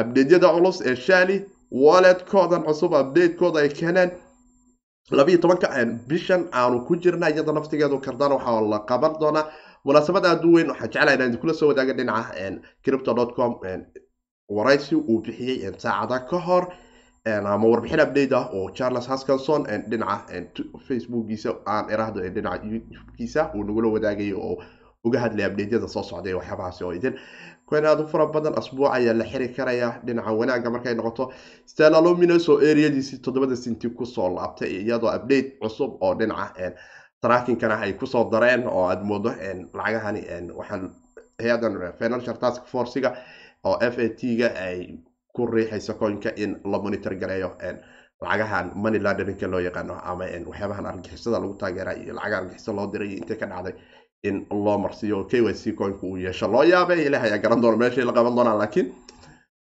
abdeedyada 0.00 0.48
culus 0.54 0.78
ee 0.90 0.96
shali 1.06 1.36
walletkoodan 1.84 2.62
cusub 2.68 2.92
updatekooda 3.00 3.58
ay 3.64 3.68
keeneen 3.78 4.10
labiiyo 5.18 5.38
tobanka 5.42 5.68
bishan 6.08 6.42
aanu 6.60 6.84
ku 6.86 6.96
jirna 7.02 7.26
iyada 7.30 7.52
naftigeedu. 7.52 7.98
Cardano 8.06 8.34
waxaa 8.38 8.60
la 8.72 8.78
qaban 8.90 9.12
doonaa. 9.20 9.44
Munaasabad 9.86 10.24
aada 10.26 10.46
u 10.48 10.52
weyn 10.56 10.68
waxaan 10.70 10.90
jeclaha 10.92 11.14
inaan 11.14 11.28
idinkula 11.30 11.54
soo 11.54 11.68
wadaaga 11.70 11.92
dhinaca 11.98 12.60
cripto 12.84 13.12
com 13.36 13.52
waraysi 14.56 14.94
uu 14.94 15.20
bixiyey 15.24 15.70
saacada 15.78 16.18
ka 16.30 16.38
hor 16.46 16.64
ama 17.26 17.66
warbixin 17.66 18.00
update 18.00 18.32
ah 18.36 18.48
oo 18.54 18.70
charles 18.70 19.06
haskinson 19.08 19.66
dhinaca 19.90 20.42
facebookiisa 20.88 21.50
aan 21.66 21.90
iraahdo 21.90 22.20
dhinaca 22.36 22.64
youtubekiisa 22.72 23.50
uu 23.54 23.64
nagula 23.64 23.88
wadaagayo 23.88 24.38
oo 24.40 24.62
uga 25.04 25.18
hadlaya 25.20 25.48
updateyada 25.50 25.88
soo 25.88 26.02
socday 26.02 26.34
waxyaabahaasi 26.34 26.84
oo 26.84 26.92
idin 26.92 27.14
coin 27.70 27.84
aada 27.86 28.02
u 28.02 28.06
fara 28.08 28.26
badan 28.26 28.54
asbuuc 28.58 28.90
ayaa 28.94 29.14
la 29.14 29.24
xiri 29.24 29.48
karaya 29.56 29.88
dhinaca 30.06 30.32
wanaagga 30.40 30.70
markay 30.70 30.94
noqoto 30.94 31.32
stella 31.66 32.00
luminous 32.00 32.48
oo 32.48 32.58
toddobada 33.24 33.56
sinti 33.56 33.88
ku 33.90 34.06
soo 34.06 34.28
laabtay 34.36 34.70
iyadoo 34.82 35.10
update 35.16 35.58
cusub 35.60 35.90
oo 36.02 36.14
dhinaca 36.14 36.72
trackinkana 37.22 37.80
ay 37.80 37.92
ku 37.92 38.06
soo 38.06 38.30
dareen 38.30 38.66
oo 38.66 38.86
aada 38.88 39.02
moodo 39.04 39.30
lacagahani 39.74 40.22
waxaa 40.58 40.80
hay'adan 41.42 41.92
financial 41.98 42.36
task 42.38 42.62
forcega 42.72 43.10
oo 43.64 43.78
f 43.80 43.98
a 43.98 44.08
t-ga 44.08 44.48
ay 44.68 44.98
ku 45.36 45.46
riixaysa 45.56 45.94
coinka 46.00 46.30
in 46.42 46.50
la 46.72 46.78
monitor 46.84 47.14
gareeyo 47.22 47.50
lacagahan 48.22 48.66
money 48.82 48.98
launderinka 49.06 49.46
loo 49.52 49.60
yaqaano 49.68 49.94
ama 50.10 50.24
waxyaabahan 50.50 50.86
argixisada 50.92 51.38
lagu 51.42 51.54
taageera 51.62 51.92
iyo 52.02 52.12
lacaga 52.18 52.36
argixisa 52.40 52.72
loo 52.78 52.86
diray 52.92 53.08
iyo 53.10 53.18
intay 53.22 53.36
ka 53.42 53.46
dhacday 53.52 53.74
in 54.28 54.36
loo 54.50 54.76
marsiiyo 54.84 55.18
k 55.30 55.40
y 55.48 55.54
c 55.60 55.72
coinka 55.80 56.02
uu 56.06 56.16
yeesho. 56.24 56.46
Loo 56.54 56.62
yaabay 56.72 57.00
ilaah 57.06 57.22
ayaa 57.28 57.38
garan 57.44 57.60
doona 57.62 57.76
meeshay 57.82 58.04
la 58.08 58.12
qaban 58.18 58.34
doonaan 58.38 58.58
laakiin 58.62 58.86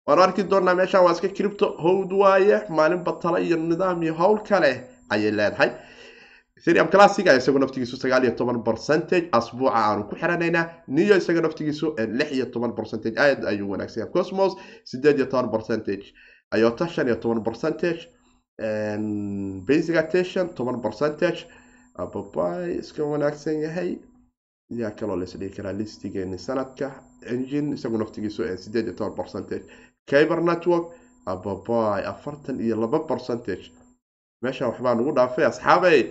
waan 0.08 0.20
arki 0.26 0.44
doonaa 0.52 0.76
meeshan 0.80 1.04
waa 1.06 1.12
iska 1.16 1.28
cripto 1.38 1.68
howd 1.84 2.12
waaye 2.22 2.58
maalin 2.78 3.02
batala 3.08 3.38
iyo 3.40 3.58
nidaam 3.58 4.02
iyo 4.04 4.14
howl 4.22 4.38
kale 4.50 4.72
ayay 5.14 5.32
leedahay 5.40 5.70
ethereum 6.66 6.88
classic 6.94 7.28
ayaa 7.28 7.38
isagu 7.42 7.60
naftigiisu 7.60 7.98
sagaal 8.04 8.24
iyo 8.26 8.34
toban 8.40 8.64
percentage 8.64 9.30
asbuuca 9.40 9.74
aanu 9.82 10.04
ku 10.10 10.16
xiranaynaa 10.22 10.66
niyo 10.88 11.16
isaga 11.22 11.42
naftigiisu 11.46 11.88
lix 12.20 12.30
iyo 12.38 12.46
toban 12.54 12.74
percentage 12.80 13.18
aad 13.20 13.46
ayuu 13.52 13.70
wanaagsan 13.72 14.00
yahay. 14.02 14.14
Cosmos 14.14 14.54
sideed 14.84 15.18
iyo 15.20 15.26
toban 15.30 15.50
percentage. 15.56 16.06
Ayota 16.52 16.88
shan 16.88 17.08
iyo 17.08 17.16
toban 17.24 17.44
percentage 17.44 18.02
attention 20.04 20.46
toban 20.58 20.82
percentage. 20.82 21.46
Ababai 21.96 22.80
iska 22.82 23.04
wanaagsan 23.04 23.62
yahay. 23.62 24.00
Yaa 24.70 24.92
kaloo 24.98 25.16
la 25.16 25.24
isdhigi 25.26 25.56
karaa 25.56 25.74
listigeeni 25.74 26.38
sanadka. 26.40 26.92
Engine 27.34 27.76
isagu 27.78 27.98
naftigiisu 27.98 28.42
sideed 28.58 28.86
iyo 28.88 28.94
toban 28.98 29.16
percentage. 29.16 29.66
Caber 30.10 30.42
network 30.42 30.86
ababai 31.28 32.02
afartan 32.12 32.58
iyo 32.60 32.76
laba 32.82 33.00
percentage. 33.06 33.70
Meeshan 34.42 34.68
waxbaa 34.70 34.96
nugu 34.96 35.12
dhaafay 35.14 35.46
asxaabey 35.46 36.10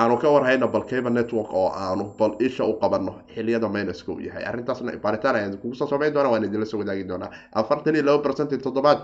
aanu 0.00 0.16
ka 0.22 0.28
warhayno 0.34 0.68
bal 0.74 0.84
caber 0.90 1.10
network 1.18 1.50
oo 1.60 1.68
aanu 1.84 2.04
bal 2.18 2.32
isha 2.46 2.64
u 2.64 2.72
qabano 2.80 3.12
xiliyada 3.34 3.68
minuska 3.68 4.12
uu 4.12 4.20
yahay. 4.20 4.44
Arrintaasna 4.50 4.92
baaritaan 5.04 5.36
ayaan 5.36 5.58
kugu 5.62 5.74
soo 5.74 5.86
samayn 5.92 6.12
doonaa 6.14 6.32
waan 6.32 6.44
idinla 6.44 6.66
soo 6.66 6.78
wadaagi 6.82 7.04
doonaa. 7.08 7.30
Afartan 7.60 7.94
iyo 7.94 8.04
laba 8.08 8.22
percentage 8.26 8.62
toddobaad 8.62 9.00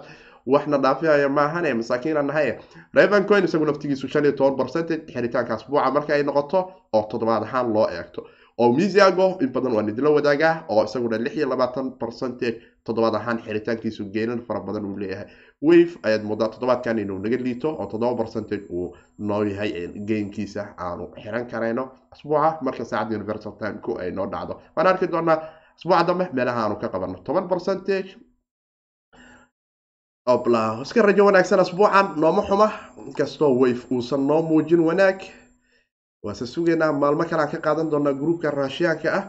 waxna 0.47 0.79
dhaafihaya 0.85 1.29
maahane 1.29 1.75
masaakiina 1.75 2.23
nahay. 2.23 2.49
Raven 2.95 3.25
coin 3.25 3.45
isagu 3.45 3.65
naftigiisu 3.67 4.09
shan 4.09 4.25
iyo 4.25 4.33
toban 4.33 4.57
percentage 4.61 5.03
xiritaanka 5.15 5.55
asbuuca 5.55 5.91
marka 5.97 6.13
ay 6.15 6.23
noqoto 6.23 6.59
oo 6.93 7.03
toddobaad 7.11 7.43
ahaan 7.49 7.73
loo 7.75 7.87
eegto 7.97 8.27
oo 8.59 8.73
misiago 8.73 9.39
in 9.41 9.53
badan 9.53 9.73
waan 9.77 9.89
idinla 9.89 10.11
wadaagaa 10.11 10.65
oo 10.69 10.85
isaguna 10.85 11.19
lix 11.19 11.35
iyo 11.37 11.49
labaatan 11.49 11.93
percentage 12.03 12.57
toddobaad 12.85 13.15
ahaan 13.15 13.39
xiritaankiisu 13.45 14.05
geenan 14.15 14.41
fara 14.47 14.61
badan 14.61 14.85
uu 14.85 14.97
leeyahay. 14.99 15.27
Wave 15.63 15.93
ayaad 16.03 16.23
moodaa 16.29 16.49
toddobaadkan 16.49 16.99
inuu 16.99 17.19
naga 17.19 17.37
liito 17.37 17.69
oo 17.71 17.87
toddoba 17.87 18.15
percentage 18.23 18.65
uu 18.71 18.97
noo 19.19 19.43
yahay 19.45 19.89
geynkiisa 20.09 20.63
aanu 20.79 21.05
xiran 21.23 21.47
karayno. 21.47 21.85
Asbuuca 22.13 22.59
marka 22.61 22.85
saacadda 22.85 23.17
universal 23.17 23.53
time 23.53 23.79
ay 24.01 24.11
noo 24.11 24.27
dhacdo. 24.27 24.61
Waan 24.77 24.87
arki 24.87 25.07
doonaa 25.13 25.39
asbuuca 25.77 26.05
dambe 26.07 26.29
meelaha 26.33 26.61
aanu 26.65 26.77
ka 26.77 26.89
qabano 26.89 27.19
toban 27.25 27.49
percentage 27.49 28.17
iska 30.83 31.03
rajo 31.03 31.25
wanaagsan 31.27 31.61
asbuucan 31.61 32.07
nooma 32.21 32.43
xuma. 32.49 32.69
Inkastoo 33.07 33.55
wave 33.61 33.83
uusan 33.91 34.27
noo 34.27 34.43
muujin 34.43 34.81
wanaag 34.81 35.19
waase 36.25 36.47
sugaynaa 36.47 36.93
maalmo 36.93 37.25
kale 37.31 37.43
aan 37.43 37.51
ka 37.53 37.59
qaadan 37.67 37.91
doonaa 37.91 38.15
gruupka 38.21 38.51
raashiyaanka 38.51 39.09
ah 39.19 39.25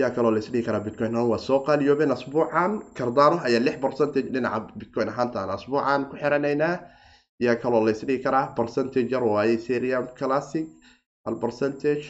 yaa 0.00 0.10
kaloo 0.10 0.32
laisdhigi 0.34 0.66
karaa 0.66 0.80
bitcoin. 0.86 1.14
Waa 1.16 1.38
soo 1.38 1.60
qaaliyoobeen 1.66 2.12
asbuucan 2.16 2.72
cardano 2.98 3.36
ayaa 3.46 3.64
lix 3.66 3.76
percentage 3.84 4.28
dhinaca 4.32 4.60
bitcoin 4.78 5.08
ahaantaan 5.08 5.50
asbuucan 5.50 6.06
ku 6.10 6.16
xiranaynaa. 6.22 6.76
Yaa 7.44 7.56
kaloo 7.62 7.84
laisdhigi 7.86 8.22
karaa 8.24 8.46
percentage 8.58 9.12
yar 9.14 9.24
waaye 9.24 9.58
serium 9.58 10.06
classic 10.18 10.66
hal 11.24 11.36
percentage. 11.44 12.04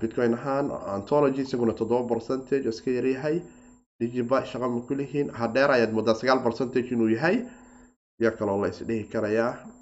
Bitcoin 0.00 0.34
ahaan 0.38 0.66
antology 0.96 1.42
isaguna 1.42 1.72
toddoba 1.80 2.08
percentage 2.14 2.68
iska 2.72 2.90
yaryahay 2.90 3.36
digiba 4.00 4.44
shaqa 4.50 4.68
ma 4.68 4.80
hadheer 5.40 5.70
ayaad 5.70 5.92
moodaa 5.92 6.14
sagaal 6.20 6.40
percentage 6.46 6.88
inuu 6.94 7.08
yahay. 7.16 7.36
Yaa 8.22 8.30
kaloo 8.38 8.58
la 8.62 8.70
karayaa 9.12 9.75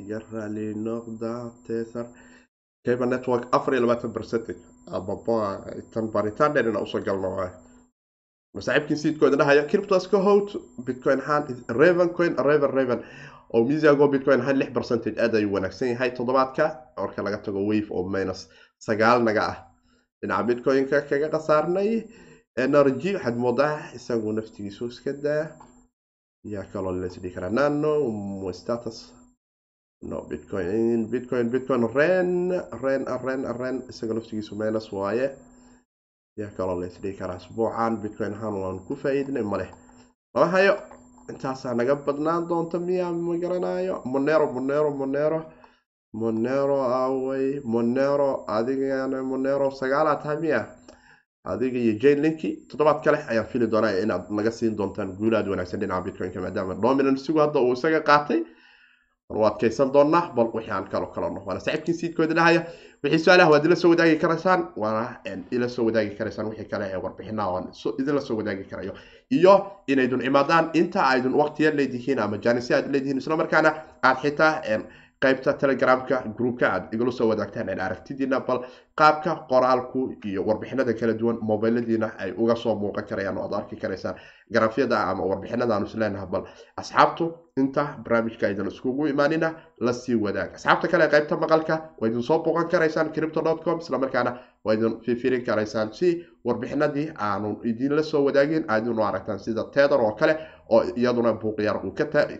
iga 0.00 0.18
raali 0.32 0.66
noqda 0.86 1.32
tether 1.66 2.06
cable 2.84 3.06
network 3.12 3.44
afar 3.56 3.74
iyo 3.74 3.80
labaatan 3.84 4.12
percentage. 4.18 4.60
Ababa 4.96 5.38
tan 5.92 6.06
baaritaan 6.14 6.52
dheer 6.54 6.68
inaan 6.70 6.84
u 6.86 6.90
soo 6.92 7.00
galno 7.08 7.28
waay 7.36 7.50
masaaxiibkii 8.56 8.96
siidkooda 9.02 9.36
dhahaya 9.40 9.64
cryptos 9.70 10.04
ka 10.10 10.18
howd 10.26 10.48
bitcoin 10.86 11.20
ahaan 11.24 11.42
raven 11.80 12.08
coin 12.16 12.32
raven 12.48 12.70
raven. 12.78 13.00
Oo 13.54 13.64
misiago 13.68 14.08
bitcoin 14.14 14.40
ahaan 14.40 14.58
lix 14.60 14.70
percentage 14.78 15.18
aad 15.22 15.34
ayuu 15.38 15.52
wanaagsan 15.56 15.88
yahay. 15.92 16.10
Toddobaadka 16.18 16.64
marka 17.02 17.20
laga 17.26 17.38
tago 17.46 17.60
wave 17.70 17.88
oo 17.90 18.04
minus 18.14 18.40
sagaal 18.86 19.18
naga 19.26 19.42
ah. 19.52 19.56
Dhinaca 20.20 20.42
bitcoin-ka 20.48 20.98
kaga 21.10 21.28
khasaarnay 21.34 21.90
energy 22.64 23.10
waxaad 23.16 23.36
moodaa 23.44 23.74
isagu 23.98 24.32
naftigiisu 24.32 24.86
iska 24.92 25.12
daa. 25.24 25.44
Yaa 26.52 26.64
kaloo 26.72 26.92
lasdhihi 27.02 27.34
karaa 27.34 27.50
nano 27.58 27.92
status 28.60 28.98
no 30.02 30.20
bitcoin 30.30 31.06
bitcoin 31.10 31.50
bitcoin 31.50 31.82
ren 31.94 32.50
ren 32.82 33.02
ren 33.24 33.42
ren 33.58 33.76
isaga 33.90 34.14
naftigiisu 34.14 34.54
minus 34.56 34.92
waaye. 34.92 35.30
Yaa 36.38 36.50
kaloo 36.56 36.80
laisdhihi 36.80 37.16
karaa 37.18 37.36
asbuucan 37.40 37.96
bitcoin 38.02 38.32
ahaan 38.34 38.54
waan 38.62 38.78
ku 38.86 38.94
faa-iidnay 38.96 39.42
maleh 39.42 39.70
lama 40.34 40.46
hayo. 40.52 40.74
Intaasaa 41.30 41.74
naga 41.74 41.94
badnaan 41.96 42.48
doonta 42.48 42.78
miya 42.78 43.10
ma 43.12 43.36
garanayo 43.42 44.02
monero 44.04 44.46
monero 44.52 44.90
monero. 44.90 45.40
Monero 46.14 46.78
away 46.82 47.60
monero 47.64 48.44
adigana 48.48 49.22
monero. 49.22 49.70
Sagaalaa 49.70 50.16
tahay 50.22 50.36
miya 50.44 50.60
adiga 51.44 51.78
iyo 51.78 51.94
jane 52.02 52.20
linki 52.24 52.48
toddobaad 52.68 53.02
kale 53.04 53.18
ayaan 53.30 53.46
fili 53.46 53.66
doonaa 53.72 53.98
inaad 54.02 54.24
naga 54.30 54.50
siin 54.50 54.76
doontaan 54.76 55.16
guulaad 55.18 55.48
wanaagsan 55.48 55.80
dhinaca 55.80 56.04
bitcoin-ka 56.06 56.40
maadaama 56.40 56.74
dominansigu 56.84 57.38
hadda 57.38 57.60
uu 57.60 57.72
isaga 57.72 58.00
qaatay 58.00 58.40
war 59.28 59.38
waa 59.38 59.48
adkaysan 59.50 59.92
doonaa 59.92 60.32
bal 60.34 60.50
wixii 60.54 60.70
aan 60.72 60.84
kalo 60.90 61.06
kalano 61.06 61.42
waana 61.46 61.60
saaxiibkii 61.60 61.94
siidkooda 61.94 62.34
dhahaya. 62.34 62.62
Wixii 63.02 63.18
su'aalaha 63.24 63.50
waad 63.50 63.64
ila 63.66 63.76
soo 63.76 63.90
wadaagi 63.90 64.16
karaysaan 64.16 64.68
waana 64.76 65.20
ila 65.50 65.68
soo 65.68 65.84
wadaagi 65.86 66.14
karaysaan 66.16 66.46
wixii 66.48 66.64
kale 66.70 66.84
ee 66.92 66.96
warbixinaha 66.96 67.50
waan 67.52 67.66
idinla 67.98 68.20
soo 68.20 68.36
wadaagi 68.36 68.64
karayo. 68.64 68.92
Iyo 69.30 69.66
inaydun 69.86 70.22
imaadaan 70.22 70.70
inta 70.74 71.02
aydun 71.08 71.34
waqtiya 71.34 71.70
leedihiin 71.74 72.18
ama 72.18 72.38
jaanisi 72.38 72.74
aad 72.74 72.90
leedihiin 72.92 73.18
isla 73.18 73.36
markaana 73.36 73.74
aad 74.02 74.16
xitaa 74.22 74.62
qaybta 75.24 75.52
telegramka 75.60 76.16
groupka 76.38 76.66
aad 76.72 76.92
igala 76.94 77.12
soo 77.12 77.28
wadaagtaan 77.28 77.68
aragtidiina 77.86 78.40
bal 78.48 78.58
qaabka 79.00 79.32
qoraalku 79.50 80.00
iyo 80.24 80.42
warbixinada 80.48 80.92
kala 81.00 81.14
duwan 81.20 81.38
mobiladiina 81.50 82.08
ay 82.18 82.32
uga 82.36 82.56
soo 82.56 82.74
muuqan 82.74 83.04
karayaan 83.08 83.38
aad 83.38 83.52
arki 83.54 83.76
karaysaan. 83.76 84.16
Garafyada 84.52 84.96
ama 85.10 85.24
warbixinada 85.30 85.74
aanu 85.74 85.86
isleenaha 85.86 86.26
bal 86.26 86.44
asxaabtu 86.76 87.24
inta 87.56 87.84
barnaamijka 88.04 88.46
aydan 88.46 88.66
iskugu 88.68 89.06
imaanina 89.08 89.48
la 89.80 89.92
sii 89.92 90.14
wadaag. 90.14 90.54
Asxaabta 90.54 90.88
kale 90.88 91.08
qaybta 91.08 91.36
maqalka 91.36 91.74
waa 91.98 92.08
idin 92.08 92.22
soo 92.22 92.38
booqan 92.44 92.68
karaysaan 92.68 93.12
crypto 93.12 93.40
com 93.64 93.78
islamarkaana 93.78 94.38
waa 94.64 94.74
idin 94.74 95.00
fiifirin 95.04 95.44
karaysaan. 95.44 95.92
Si 95.92 96.26
warbixinadii 96.44 97.12
aanu 97.18 97.60
idinla 97.64 98.02
soo 98.02 98.24
wadaagin 98.24 98.64
aad 98.68 98.86
inu 98.86 99.02
aragtaan 99.02 99.38
sida 99.38 99.64
tether 99.74 100.00
oo 100.00 100.12
kale 100.12 100.36
oo 100.74 100.82
iyaduna 101.00 101.32
buuqyar 101.42 101.76
uu 101.86 101.92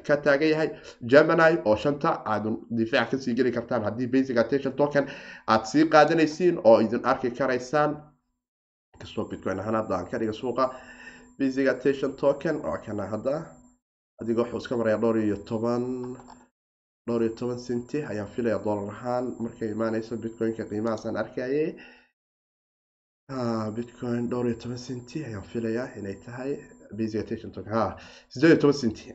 ka 0.07 0.17
taagan 0.25 0.49
yahay. 0.53 0.71
Gemini 1.11 1.59
oo 1.65 1.77
shanta 1.77 2.11
aadun 2.33 2.57
difaac 2.79 3.11
ka 3.11 3.17
sii 3.19 3.35
geli 3.39 3.53
kartaan 3.57 3.83
haddii 3.89 4.07
basic 4.15 4.37
attention 4.43 4.73
token 4.81 5.05
aad 5.53 5.65
sii 5.71 5.85
qaadanaysiin 5.93 6.57
oo 6.65 6.79
idin 6.85 7.03
arki 7.11 7.31
karaysaan. 7.39 7.91
Kastoo 9.01 9.25
bitcoin 9.31 9.59
ahaan 9.61 9.75
hadda 9.81 9.95
aan 9.97 10.07
ka 10.11 10.19
dhiga 10.21 10.33
suuqa. 10.33 10.65
Basic 11.39 11.67
attention 11.75 12.13
token 12.23 12.57
oo 12.69 12.77
kana 12.87 13.05
hadda 13.13 13.35
adiga 14.21 14.43
wuxuu 14.43 14.59
iska 14.63 14.77
maraya 14.77 14.99
dhowr 15.03 15.17
iyo 15.27 15.37
toban 15.49 15.85
dhowr 17.07 17.23
iyo 17.23 17.33
toban 17.39 17.59
centi 17.67 17.99
ayaan 18.11 18.29
filaya 18.35 18.59
dollar 18.65 18.89
ahaan. 18.95 19.25
Markay 19.43 19.69
imaaneyso 19.77 20.17
bitcoin-ka 20.25 20.65
qiimahaasaan 20.71 21.17
arkayay 21.23 21.69
bitcoin 23.77 24.29
dhowr 24.31 24.47
iyo 24.49 24.57
toban 24.63 24.79
centi 24.87 25.25
ayaan 25.29 25.43
filayaa 25.53 25.89
inay 25.99 26.15
tahay 26.25 26.53
centi 28.81 29.15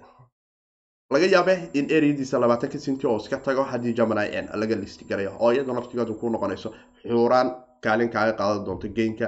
laga 1.11 1.25
yaabe 1.27 1.69
in 1.73 1.85
ereyadiisa 1.91 2.39
labaatanka 2.39 2.77
centi 2.79 3.07
oo 3.07 3.17
iska 3.17 3.37
tago 3.37 3.63
haddii 3.63 3.93
gemini 3.93 4.25
n 4.41 4.45
laga 4.61 4.75
listi 4.75 5.05
garayo 5.05 5.31
oo 5.39 5.51
iyadoo 5.51 5.75
naftigeedu 5.75 6.15
ku 6.15 6.29
noqonayso 6.29 6.69
xuuraan 7.03 7.47
kaalin 7.83 8.09
kaaga 8.09 8.33
qaadan 8.39 8.65
doonto 8.65 8.87
geynka 8.87 9.27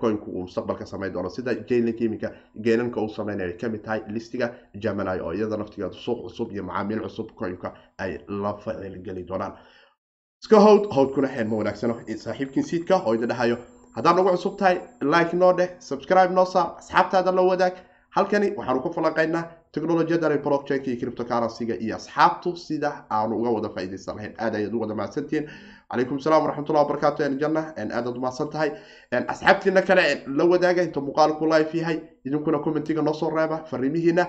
coinku 0.00 0.30
uu 0.30 0.42
mustaqbalka 0.42 0.86
samayn 0.86 1.12
doono. 1.12 1.28
Sida 1.30 1.54
jaylink 1.68 2.00
iminka 2.00 2.28
geenanka 2.64 3.00
uu 3.00 3.08
sameynaya 3.08 3.56
ka 3.60 3.68
mid 3.68 3.82
tahay 3.84 4.00
listiga 4.14 4.46
gemini 4.82 5.20
oo 5.20 5.32
iyada 5.32 5.56
naftigeedu 5.56 5.94
suuq 5.94 6.18
cusub 6.22 6.52
iyo 6.52 6.62
macaamiil 6.62 7.00
cusub 7.02 7.28
coinka 7.34 7.72
ay 7.98 8.18
la 8.28 8.52
ficilgeli 8.54 9.24
doonaan. 9.28 9.52
Iska 10.42 10.60
howd 10.60 10.84
howdkuna 10.96 11.28
xeen 11.34 11.48
ma 11.48 11.56
wanaagsano 11.56 11.94
saaxiibkiin 12.24 12.64
siidka 12.70 12.96
oo 13.06 13.14
idin 13.14 13.28
dhahayo 13.28 13.56
haddaad 13.96 14.16
nagu 14.16 14.30
cusub 14.36 14.56
tahay 14.58 14.76
like 15.14 15.32
noo 15.36 15.52
dheh 15.52 15.68
subscribe 15.78 16.32
noo 16.34 16.44
saar 16.44 16.76
asxaabtaada 16.78 17.32
la 17.32 17.42
wadaag. 17.42 17.74
Halkani 18.16 18.48
waxaanu 18.56 18.80
ku 18.84 18.90
falanqaynaa 18.92 19.44
teknolojiyadan 19.72 20.38
blockchainka 20.44 20.86
iyo 20.90 20.98
cryptocurrency-ga 21.00 21.74
iyo 21.80 21.96
asxaabtu 21.96 22.56
sida 22.56 22.90
aanu 23.10 23.36
uga 23.40 23.50
wada 23.56 23.68
faa'iidaysan 23.74 24.16
lahayn. 24.16 24.34
Aad 24.38 24.54
ayaad 24.54 24.74
u 24.74 24.80
wada 24.80 24.94
mahadsantihiin 24.94 25.48
calaykum 25.90 26.18
salaam 26.20 26.42
waraxmatullahi 26.44 26.84
wabarakaatu 26.84 27.38
janna 27.40 27.62
aadaad 27.78 28.16
umahadsan 28.16 28.50
tahay. 28.50 28.70
Asxaabtiina 29.32 29.82
kale 29.82 30.04
la 30.26 30.44
wadaaga 30.44 30.82
inta 30.82 31.00
muuqaalku 31.00 31.46
live 31.52 31.72
yahay 31.80 31.98
idinkuna 32.24 32.58
commentiga 32.58 33.02
noo 33.02 33.30
reeba 33.36 33.64
fariimihiina 33.70 34.26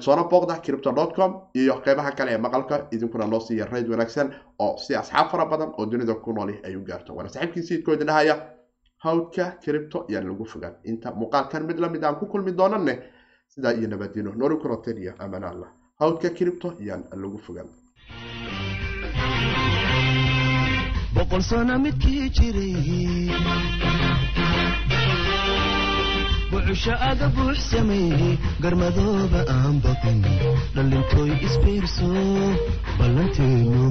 soona 0.00 0.24
booqda 0.24 0.60
crypto 0.64 0.92
com 1.16 1.40
iyo 1.54 1.80
qeybaha 1.84 2.12
kale 2.18 2.32
ee 2.34 2.38
maqalka 2.38 2.86
idinkuna 2.92 3.26
noo 3.26 3.40
siiya 3.40 3.64
rayd 3.72 3.88
wanaagsan 3.88 4.28
oo 4.58 4.76
si 4.76 4.94
asxaab 4.94 5.30
fara 5.30 5.46
badan 5.46 5.72
oo 5.78 5.86
dunida 5.86 6.14
ku 6.14 6.32
nooli 6.32 6.60
ay 6.64 6.76
u 6.76 6.84
gaarto. 6.84 7.14
Waana 7.14 7.28
saxiibkii 7.30 7.62
siidkooda 7.62 8.04
dhahaya 8.04 8.36
hawdka 9.04 9.44
cripto 9.64 10.04
yaan 10.08 10.26
lagu 10.30 10.44
fogaan. 10.52 10.74
Inta 10.84 11.08
muuqaalkan 11.20 11.66
mid 11.66 11.78
la 11.82 11.88
mid 11.88 12.02
aan 12.04 12.16
ku 12.20 12.26
kulmi 12.32 12.52
doonanne 12.58 12.94
sidaa 13.52 13.72
iyo 13.78 13.88
nabadino 13.88 14.30
nooli 14.40 14.56
kulanteen 14.62 14.98
iyo 15.02 15.12
amaan 15.18 15.44
allah. 15.44 15.70
Hawdka 16.00 16.28
cripto 16.38 16.68
yaan 16.88 17.02
lagu 17.22 17.38
fogaan. 17.46 17.68
Boqol 21.14 21.42
sano 21.50 21.78
midkii 21.84 22.30
jiray. 22.36 22.74
Wuxusha 26.52 26.94
aga 27.10 27.26
buux 27.36 27.56
sameeyey 27.70 28.34
garmadooba 28.62 29.40
aan 29.56 29.76
baqin 29.84 30.20
dhallintooy 30.74 31.30
isbiirso 31.46 32.08
ballanteenu 32.98 33.84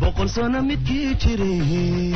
boqol 0.00 0.28
sano 0.34 0.58
midkii 0.68 1.14
jiray 1.22 2.12